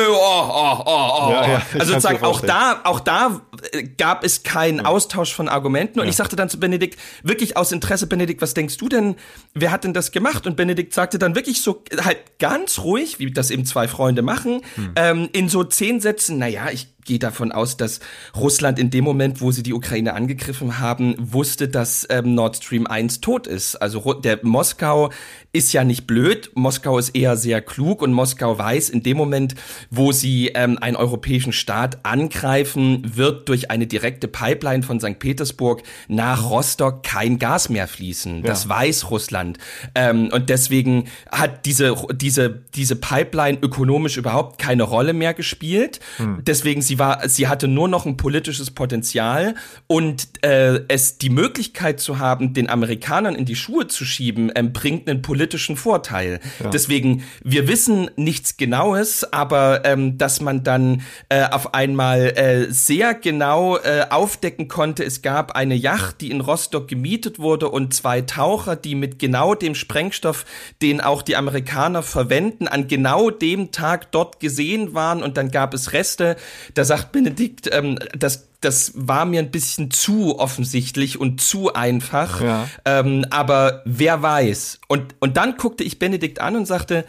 [0.09, 1.31] oh, oh, oh, oh.
[1.31, 3.41] Ja, ja, also sozusagen auch da, auch da
[3.71, 5.99] äh, gab es keinen Austausch von Argumenten.
[5.99, 6.09] Und ja.
[6.09, 9.15] ich sagte dann zu Benedikt, wirklich aus Interesse, Benedikt, was denkst du denn,
[9.53, 10.47] wer hat denn das gemacht?
[10.47, 14.61] Und Benedikt sagte dann wirklich so halt ganz ruhig, wie das eben zwei Freunde machen,
[14.75, 14.91] hm.
[14.95, 17.99] ähm, in so zehn Sätzen, naja, ich gehe davon aus, dass
[18.35, 22.85] Russland in dem Moment, wo sie die Ukraine angegriffen haben, wusste, dass ähm, Nord Stream
[22.85, 23.75] 1 tot ist.
[23.75, 25.09] Also der Moskau
[25.53, 29.55] ist ja nicht blöd, Moskau ist eher sehr klug und Moskau weiß, in dem Moment,
[29.89, 35.17] wo sie ähm, einen europäischen Staat angreifen, wird durch eine direkte Pipeline von St.
[35.17, 38.37] Petersburg nach Rostock kein Gas mehr fließen.
[38.37, 38.43] Ja.
[38.43, 39.57] Das weiß Russland.
[39.95, 45.99] Ähm, und deswegen hat diese, diese, diese Pipeline ökonomisch überhaupt keine Rolle mehr gespielt.
[46.17, 46.43] Hm.
[46.45, 49.55] Deswegen sie war, sie hatte nur noch ein politisches Potenzial
[49.87, 54.73] und äh, es die Möglichkeit zu haben, den Amerikanern in die Schuhe zu schieben, ähm,
[54.73, 56.39] bringt einen politischen Vorteil.
[56.63, 56.69] Ja.
[56.69, 63.13] Deswegen, wir wissen nichts Genaues, aber ähm, dass man dann äh, auf einmal äh, sehr
[63.13, 68.21] genau äh, aufdecken konnte, es gab eine Yacht, die in Rostock gemietet wurde und zwei
[68.21, 70.45] Taucher, die mit genau dem Sprengstoff,
[70.81, 75.73] den auch die Amerikaner verwenden, an genau dem Tag dort gesehen waren und dann gab
[75.73, 76.35] es Reste.
[76.73, 82.41] Das sagt Benedikt, ähm, das, das war mir ein bisschen zu offensichtlich und zu einfach.
[82.41, 82.67] Ja.
[82.85, 84.79] Ähm, aber wer weiß.
[84.87, 87.05] Und, und dann guckte ich Benedikt an und sagte,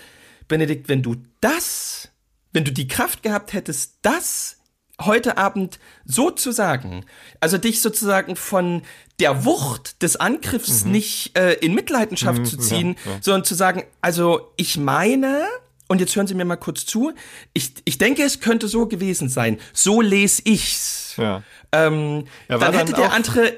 [0.49, 2.09] Benedikt, wenn du das,
[2.53, 4.57] wenn du die Kraft gehabt hättest, das
[5.01, 7.05] heute Abend so zu sagen,
[7.41, 8.83] also dich sozusagen von
[9.21, 10.93] der Wucht des Angriffs mhm.
[10.93, 13.19] nicht äh, in Mitleidenschaft mhm, zu ziehen, ja, ja.
[13.21, 15.45] sondern zu sagen, also ich meine,
[15.89, 17.13] und jetzt hören Sie mir mal kurz zu.
[17.55, 19.59] Ich, ich denke, es könnte so gewesen sein.
[19.73, 21.15] So lese ich's.
[21.17, 21.43] Ja.
[21.73, 23.53] Ähm, ja, dann hätte dann der andere,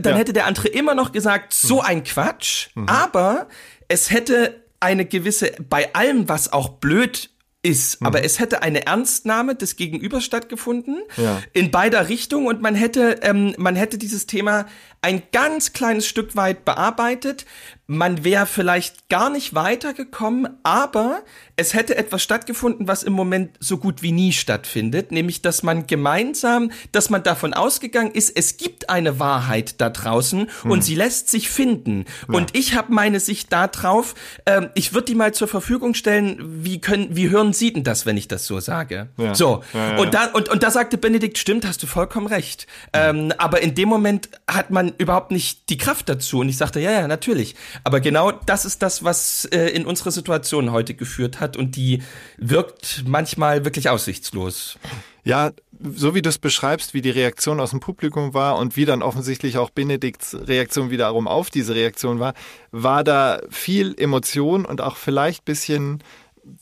[0.00, 0.18] dann ja.
[0.18, 1.86] hätte der andere immer noch gesagt, so mhm.
[1.86, 2.68] ein Quatsch.
[2.74, 2.88] Mhm.
[2.88, 3.48] Aber
[3.88, 7.30] es hätte eine gewisse, bei allem, was auch blöd
[7.62, 8.00] ist.
[8.00, 8.06] Mhm.
[8.06, 11.42] Aber es hätte eine Ernstnahme des Gegenübers stattgefunden ja.
[11.52, 14.66] in beider Richtungen und man hätte, ähm, man hätte dieses Thema
[15.02, 17.44] ein ganz kleines Stück weit bearbeitet.
[17.86, 21.22] Man wäre vielleicht gar nicht weitergekommen, aber
[21.60, 25.86] es hätte etwas stattgefunden, was im Moment so gut wie nie stattfindet, nämlich dass man
[25.86, 30.70] gemeinsam, dass man davon ausgegangen ist, es gibt eine Wahrheit da draußen hm.
[30.70, 32.06] und sie lässt sich finden.
[32.28, 32.34] Ja.
[32.34, 34.14] Und ich habe meine Sicht da drauf.
[34.46, 36.38] Ähm, ich würde die mal zur Verfügung stellen.
[36.64, 39.08] Wie können, wie hören Sie denn das, wenn ich das so sage?
[39.18, 39.34] Ja.
[39.34, 42.66] So ja, und da und und da sagte Benedikt, stimmt, hast du vollkommen recht.
[42.94, 46.40] Ähm, aber in dem Moment hat man überhaupt nicht die Kraft dazu.
[46.40, 47.54] Und ich sagte, ja, ja, natürlich.
[47.84, 52.02] Aber genau das ist das, was äh, in unsere Situation heute geführt hat und die
[52.38, 54.78] wirkt manchmal wirklich aussichtslos.
[55.22, 55.52] Ja,
[55.94, 59.02] so wie du es beschreibst, wie die Reaktion aus dem Publikum war und wie dann
[59.02, 62.34] offensichtlich auch Benedikts Reaktion wiederum auf diese Reaktion war,
[62.70, 66.02] war da viel Emotion und auch vielleicht bisschen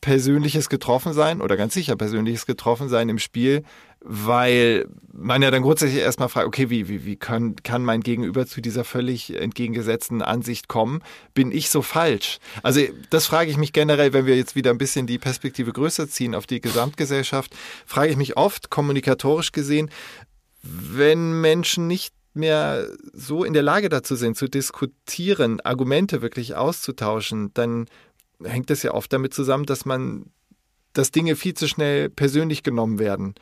[0.01, 3.63] persönliches Getroffensein oder ganz sicher persönliches Getroffensein im Spiel,
[4.01, 8.47] weil man ja dann grundsätzlich erstmal fragt, okay, wie, wie, wie kann, kann mein Gegenüber
[8.47, 11.03] zu dieser völlig entgegengesetzten Ansicht kommen?
[11.35, 12.39] Bin ich so falsch?
[12.63, 12.81] Also
[13.11, 16.35] das frage ich mich generell, wenn wir jetzt wieder ein bisschen die Perspektive größer ziehen
[16.35, 19.91] auf die Gesamtgesellschaft, frage ich mich oft, kommunikatorisch gesehen,
[20.63, 27.53] wenn Menschen nicht mehr so in der Lage dazu sind, zu diskutieren, Argumente wirklich auszutauschen,
[27.55, 27.87] dann
[28.45, 30.27] hängt es ja oft damit zusammen, dass man,
[30.93, 33.35] dass Dinge viel zu schnell persönlich genommen werden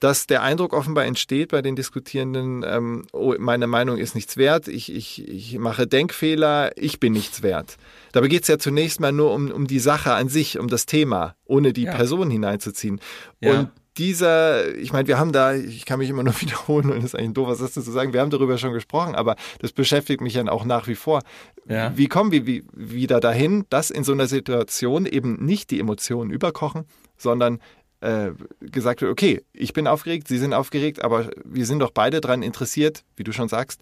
[0.00, 4.68] dass der Eindruck offenbar entsteht bei den Diskutierenden, ähm, oh, meine Meinung ist nichts wert,
[4.68, 7.76] ich, ich, ich mache Denkfehler, ich bin nichts wert.
[8.12, 10.86] Dabei geht es ja zunächst mal nur um, um die Sache an sich, um das
[10.86, 11.94] Thema, ohne die ja.
[11.94, 13.00] Person hineinzuziehen.
[13.40, 13.60] Ja.
[13.60, 17.04] Und dieser, ich meine, wir haben da, ich kann mich immer nur wiederholen und das
[17.04, 20.20] ist eigentlich ein doofer Satz zu sagen, wir haben darüber schon gesprochen, aber das beschäftigt
[20.20, 21.22] mich dann auch nach wie vor.
[21.68, 21.96] Ja.
[21.96, 26.30] Wie kommen wir wie, wieder dahin, dass in so einer Situation eben nicht die Emotionen
[26.30, 26.84] überkochen,
[27.16, 27.60] sondern
[28.00, 28.30] äh,
[28.60, 32.42] gesagt wird, okay, ich bin aufgeregt, Sie sind aufgeregt, aber wir sind doch beide daran
[32.42, 33.80] interessiert, wie du schon sagst,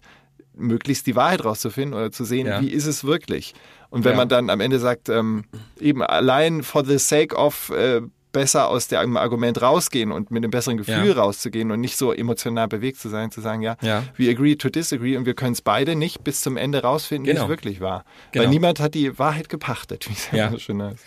[0.53, 2.61] möglichst die Wahrheit rauszufinden oder zu sehen, ja.
[2.61, 3.53] wie ist es wirklich.
[3.89, 4.17] Und wenn ja.
[4.17, 5.45] man dann am Ende sagt, ähm,
[5.79, 8.01] eben allein for the sake of äh,
[8.35, 11.13] besser aus dem Argument rausgehen und mit einem besseren Gefühl ja.
[11.13, 14.03] rauszugehen und nicht so emotional bewegt zu sein, zu sagen, ja, ja.
[14.17, 17.39] we agree to disagree und wir können es beide nicht bis zum Ende rausfinden, genau.
[17.39, 18.03] wie es wirklich war.
[18.33, 18.43] Genau.
[18.43, 20.51] Weil niemand hat die Wahrheit gepachtet, wie es ja.
[20.51, 20.99] so schön heißt.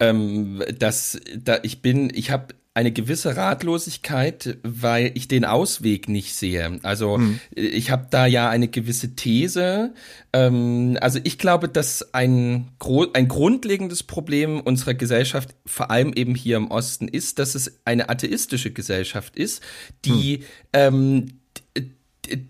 [0.00, 6.34] Ähm, das, da, ich bin, ich habe eine gewisse Ratlosigkeit, weil ich den Ausweg nicht
[6.34, 6.78] sehe.
[6.84, 7.40] Also mhm.
[7.54, 9.92] ich habe da ja eine gewisse These.
[10.32, 12.68] Ähm, also ich glaube, dass ein,
[13.12, 18.08] ein grundlegendes Problem unserer Gesellschaft, vor allem eben hier im Osten, ist, dass es eine
[18.08, 19.62] atheistische Gesellschaft ist,
[20.04, 20.44] die mhm.
[20.72, 21.26] ähm,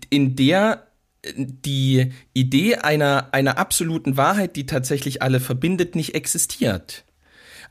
[0.09, 0.87] in der
[1.35, 7.03] die Idee einer, einer absoluten Wahrheit, die tatsächlich alle verbindet, nicht existiert.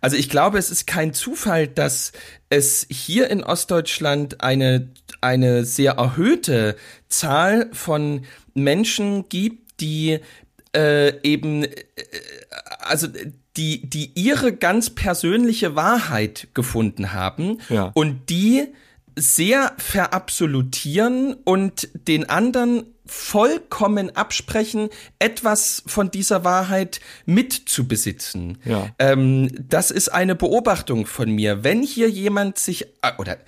[0.01, 2.13] Also ich glaube, es ist kein Zufall, dass
[2.49, 4.91] es hier in Ostdeutschland eine,
[5.21, 6.77] eine sehr erhöhte
[7.09, 8.25] Zahl von
[8.55, 10.21] Menschen gibt, die
[10.75, 11.75] äh, eben, äh,
[12.79, 13.09] also
[13.57, 17.91] die, die ihre ganz persönliche Wahrheit gefunden haben ja.
[17.95, 18.69] und die
[19.17, 24.89] sehr verabsolutieren und den anderen vollkommen absprechen,
[25.19, 28.59] etwas von dieser Wahrheit mitzubesitzen.
[28.65, 28.89] Ja.
[29.01, 31.65] Ähm, das ist eine Beobachtung von mir.
[31.65, 33.39] Wenn hier jemand sich, äh, oder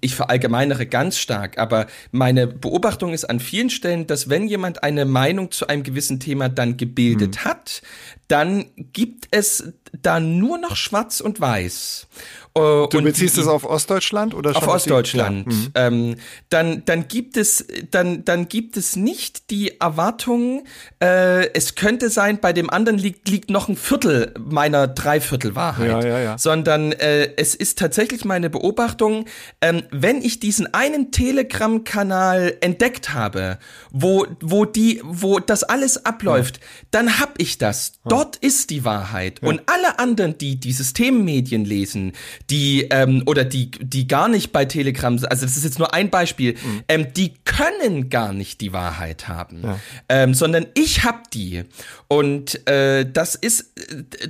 [0.00, 5.04] ich verallgemeinere ganz stark, aber meine Beobachtung ist an vielen Stellen, dass wenn jemand eine
[5.04, 7.44] Meinung zu einem gewissen Thema dann gebildet hm.
[7.44, 7.82] hat,
[8.28, 12.08] dann gibt es da nur noch schwarz und weiß.
[12.56, 15.46] Uh, du beziehst es auf Ostdeutschland oder auf Ostdeutschland?
[15.46, 15.52] Ja.
[15.52, 15.70] Mhm.
[15.74, 16.16] Ähm,
[16.48, 20.64] dann dann gibt es dann dann gibt es nicht die Erwartung.
[21.02, 26.06] Äh, es könnte sein, bei dem anderen liegt liegt noch ein Viertel meiner Dreiviertelwahrheit, ja,
[26.06, 26.38] ja, ja.
[26.38, 29.26] sondern äh, es ist tatsächlich meine Beobachtung,
[29.60, 33.58] ähm, wenn ich diesen einen Telegram-Kanal entdeckt habe,
[33.90, 36.62] wo wo die wo das alles abläuft, ja.
[36.90, 38.00] dann hab ich das.
[38.08, 42.12] Dort ist die Wahrheit und alle anderen, die die Systemmedien lesen
[42.50, 46.10] die ähm, oder die die gar nicht bei Telegram, also das ist jetzt nur ein
[46.10, 46.84] Beispiel, mhm.
[46.88, 49.80] ähm, die können gar nicht die Wahrheit haben, ja.
[50.08, 51.64] ähm, sondern ich hab die
[52.08, 53.72] und äh, das ist,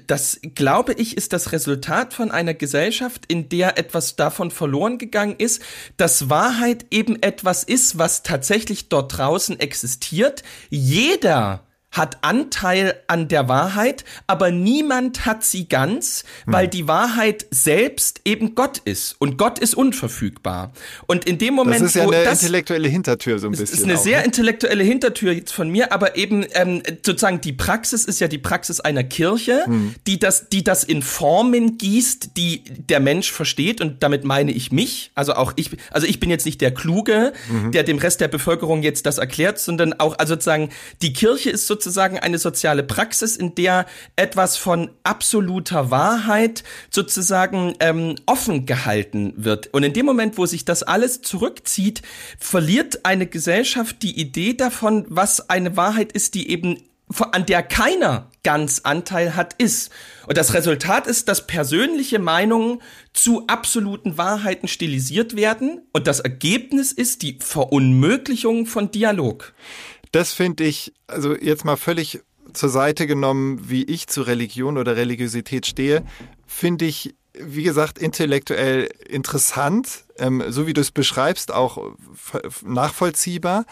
[0.06, 5.36] das glaube ich, ist das Resultat von einer Gesellschaft, in der etwas davon verloren gegangen
[5.36, 5.60] ist,
[5.96, 10.42] dass Wahrheit eben etwas ist, was tatsächlich dort draußen existiert.
[10.70, 16.70] Jeder hat Anteil an der Wahrheit, aber niemand hat sie ganz, weil hm.
[16.70, 20.72] die Wahrheit selbst eben Gott ist und Gott ist unverfügbar.
[21.06, 23.66] Und in dem Moment, das ist ja eine das, intellektuelle Hintertür so ein bisschen.
[23.66, 24.24] Das ist eine auch, sehr ne?
[24.26, 28.80] intellektuelle Hintertür jetzt von mir, aber eben ähm, sozusagen die Praxis ist ja die Praxis
[28.80, 29.94] einer Kirche, hm.
[30.06, 34.70] die das, die das in Formen gießt, die der Mensch versteht und damit meine ich
[34.70, 35.12] mich.
[35.14, 37.72] Also auch ich, also ich bin jetzt nicht der Kluge, mhm.
[37.72, 40.70] der dem Rest der Bevölkerung jetzt das erklärt, sondern auch also sozusagen
[41.00, 47.74] die Kirche ist sozusagen sozusagen eine soziale Praxis, in der etwas von absoluter Wahrheit sozusagen
[47.78, 49.72] ähm, offen gehalten wird.
[49.72, 52.02] Und in dem Moment, wo sich das alles zurückzieht,
[52.40, 56.82] verliert eine Gesellschaft die Idee davon, was eine Wahrheit ist, die eben
[57.32, 59.92] an der keiner ganz Anteil hat, ist.
[60.26, 62.82] Und das Resultat ist, dass persönliche Meinungen
[63.12, 65.82] zu absoluten Wahrheiten stilisiert werden.
[65.92, 69.54] Und das Ergebnis ist die Verunmöglichung von Dialog
[70.16, 72.20] das finde ich, also jetzt mal völlig
[72.54, 76.06] zur Seite genommen, wie ich zu Religion oder Religiosität stehe,
[76.46, 81.92] finde ich, wie gesagt, intellektuell interessant, ähm, so wie du es beschreibst, auch
[82.64, 83.66] nachvollziehbar.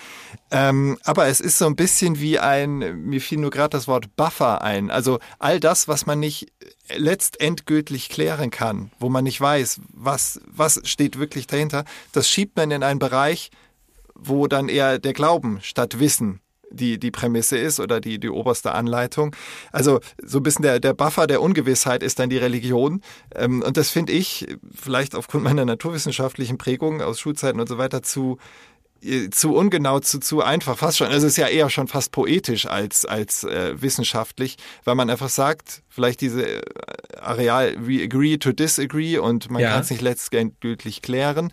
[0.51, 4.14] Ähm, aber es ist so ein bisschen wie ein, mir fiel nur gerade das Wort
[4.14, 4.90] Buffer ein.
[4.90, 6.53] Also all das, was man nicht
[6.95, 12.70] letztendgültig klären kann, wo man nicht weiß, was, was steht wirklich dahinter, das schiebt man
[12.70, 13.51] in einen Bereich,
[14.15, 16.41] wo dann eher der Glauben statt Wissen
[16.75, 19.35] die, die Prämisse ist oder die, die oberste Anleitung.
[19.73, 23.01] Also so ein bisschen der, der Buffer der Ungewissheit ist dann die Religion.
[23.35, 28.03] Ähm, und das finde ich, vielleicht aufgrund meiner naturwissenschaftlichen Prägung aus Schulzeiten und so weiter,
[28.03, 28.39] zu,
[29.03, 31.09] äh, zu ungenau, zu, zu einfach, fast schon.
[31.09, 35.29] Also es ist ja eher schon fast poetisch als, als äh, wissenschaftlich, weil man einfach
[35.29, 36.62] sagt, vielleicht diese äh,
[37.21, 39.73] Areal, we agree to disagree und man ja.
[39.73, 41.53] kann es nicht letztendlich klären,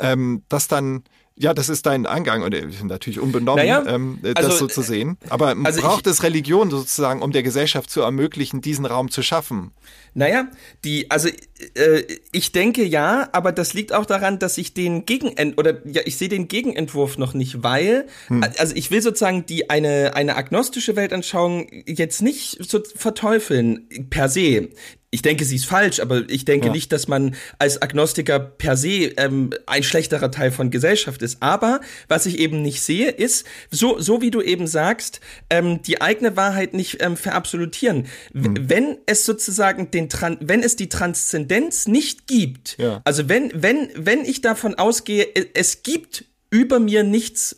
[0.00, 1.04] ähm, dass dann
[1.38, 4.80] ja, das ist dein Angang und äh, natürlich unbenommen, naja, ähm, das also, so zu
[4.80, 5.18] sehen.
[5.28, 9.20] Aber also braucht ich, es Religion sozusagen, um der Gesellschaft zu ermöglichen, diesen Raum zu
[9.22, 9.72] schaffen?
[10.14, 10.48] Naja,
[10.82, 11.28] die, also
[11.74, 16.00] äh, ich denke ja, aber das liegt auch daran, dass ich den Gegenent oder ja,
[16.06, 18.42] ich sehe den Gegenentwurf noch nicht, weil, hm.
[18.56, 24.70] also ich will sozusagen die eine eine agnostische Weltanschauung jetzt nicht so verteufeln per se
[25.16, 26.72] Ich denke, sie ist falsch, aber ich denke ja.
[26.74, 31.38] nicht, dass man als Agnostiker per se ähm, ein schlechterer Teil von Gesellschaft ist.
[31.42, 36.02] Aber was ich eben nicht sehe, ist, so, so wie du eben sagst, ähm, die
[36.02, 38.08] eigene Wahrheit nicht ähm, verabsolutieren.
[38.34, 38.68] Mhm.
[38.68, 43.00] Wenn es sozusagen den Tran wenn es die Transzendenz nicht gibt, ja.
[43.04, 47.56] also wenn, wenn, wenn ich davon ausgehe, es gibt über mir nichts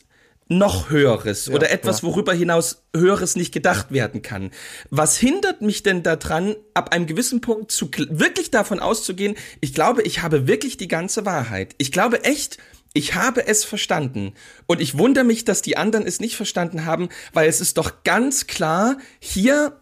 [0.49, 2.09] noch Höheres ja, oder etwas, ja.
[2.09, 4.51] worüber hinaus Höheres nicht gedacht werden kann.
[4.91, 10.03] Was hindert mich denn daran, ab einem gewissen Punkt zu wirklich davon auszugehen, ich glaube,
[10.03, 11.75] ich habe wirklich die ganze Wahrheit.
[11.79, 12.59] Ich glaube echt,
[12.95, 14.33] ich habe es verstanden.
[14.67, 18.03] Und ich wundere mich, dass die anderen es nicht verstanden haben, weil es ist doch
[18.05, 19.79] ganz klar, hier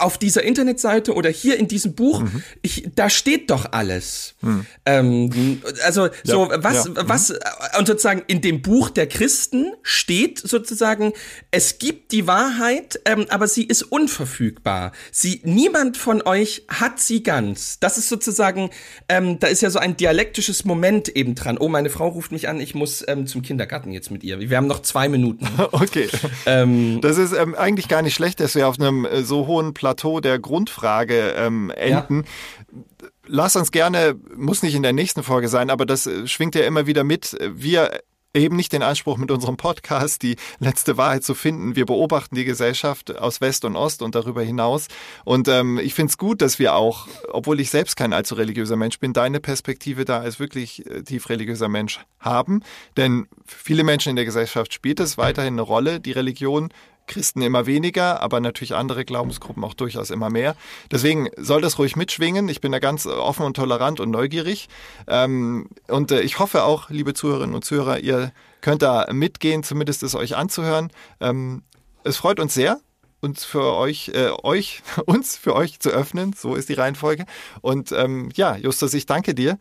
[0.00, 2.42] auf dieser Internetseite oder hier in diesem Buch, mhm.
[2.62, 4.34] ich, da steht doch alles.
[4.40, 4.66] Mhm.
[4.86, 6.92] Ähm, also ja, so was, ja.
[6.96, 7.36] was mhm.
[7.78, 11.12] und sozusagen in dem Buch der Christen steht sozusagen,
[11.50, 14.92] es gibt die Wahrheit, ähm, aber sie ist unverfügbar.
[15.10, 17.78] Sie niemand von euch hat sie ganz.
[17.80, 18.70] Das ist sozusagen,
[19.08, 21.58] ähm, da ist ja so ein dialektisches Moment eben dran.
[21.58, 24.40] Oh, meine Frau ruft mich an, ich muss ähm, zum Kindergarten jetzt mit ihr.
[24.40, 25.46] Wir haben noch zwei Minuten.
[25.72, 26.08] okay.
[26.46, 29.74] Ähm, das ist ähm, eigentlich gar nicht schlecht, dass wir auf einem äh, so hohen
[29.74, 32.22] Platz Plateau der Grundfrage ähm, enden.
[32.22, 32.78] Ja.
[33.26, 36.62] Lass uns gerne, muss nicht in der nächsten Folge sein, aber das äh, schwingt ja
[36.62, 37.36] immer wieder mit.
[37.40, 37.90] Wir
[38.32, 41.74] eben nicht den Anspruch, mit unserem Podcast die letzte Wahrheit zu finden.
[41.74, 44.86] Wir beobachten die Gesellschaft aus West und Ost und darüber hinaus.
[45.24, 48.76] Und ähm, ich finde es gut, dass wir auch, obwohl ich selbst kein allzu religiöser
[48.76, 52.62] Mensch bin, deine Perspektive da als wirklich äh, tief religiöser Mensch haben.
[52.96, 56.68] Denn viele Menschen in der Gesellschaft spielt es weiterhin eine Rolle, die Religion.
[57.10, 60.56] Christen immer weniger, aber natürlich andere Glaubensgruppen auch durchaus immer mehr.
[60.90, 62.48] Deswegen soll das ruhig mitschwingen.
[62.48, 64.68] Ich bin da ganz offen und tolerant und neugierig.
[65.08, 70.02] Ähm, und äh, ich hoffe auch, liebe Zuhörerinnen und Zuhörer, ihr könnt da mitgehen, zumindest
[70.02, 70.90] es euch anzuhören.
[71.20, 71.62] Ähm,
[72.04, 72.80] es freut uns sehr,
[73.20, 76.32] uns für euch, äh, euch, uns für euch zu öffnen.
[76.32, 77.26] So ist die Reihenfolge.
[77.60, 79.58] Und ähm, ja, Justus, ich danke dir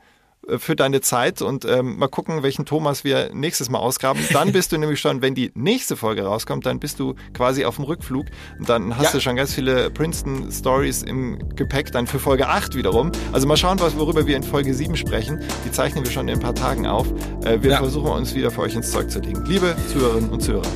[0.57, 4.21] für deine Zeit und ähm, mal gucken, welchen Thomas wir nächstes Mal ausgraben.
[4.33, 7.75] Dann bist du nämlich schon, wenn die nächste Folge rauskommt, dann bist du quasi auf
[7.75, 8.25] dem Rückflug
[8.57, 9.11] und dann hast ja.
[9.11, 13.11] du schon ganz viele Princeton Stories im Gepäck dann für Folge 8 wiederum.
[13.31, 15.41] Also mal schauen, was, worüber wir in Folge 7 sprechen.
[15.65, 17.07] Die zeichnen wir schon in ein paar Tagen auf.
[17.43, 17.77] Äh, wir ja.
[17.77, 19.45] versuchen uns wieder für euch ins Zeug zu legen.
[19.45, 20.67] Liebe Zuhörerinnen und Zuhörer.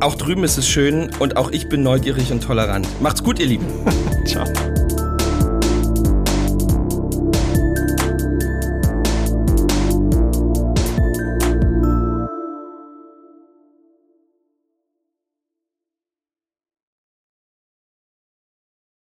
[0.00, 2.86] Auch drüben ist es schön und auch ich bin neugierig und tolerant.
[3.00, 3.66] Macht's gut, ihr Lieben.
[4.26, 4.44] Ciao.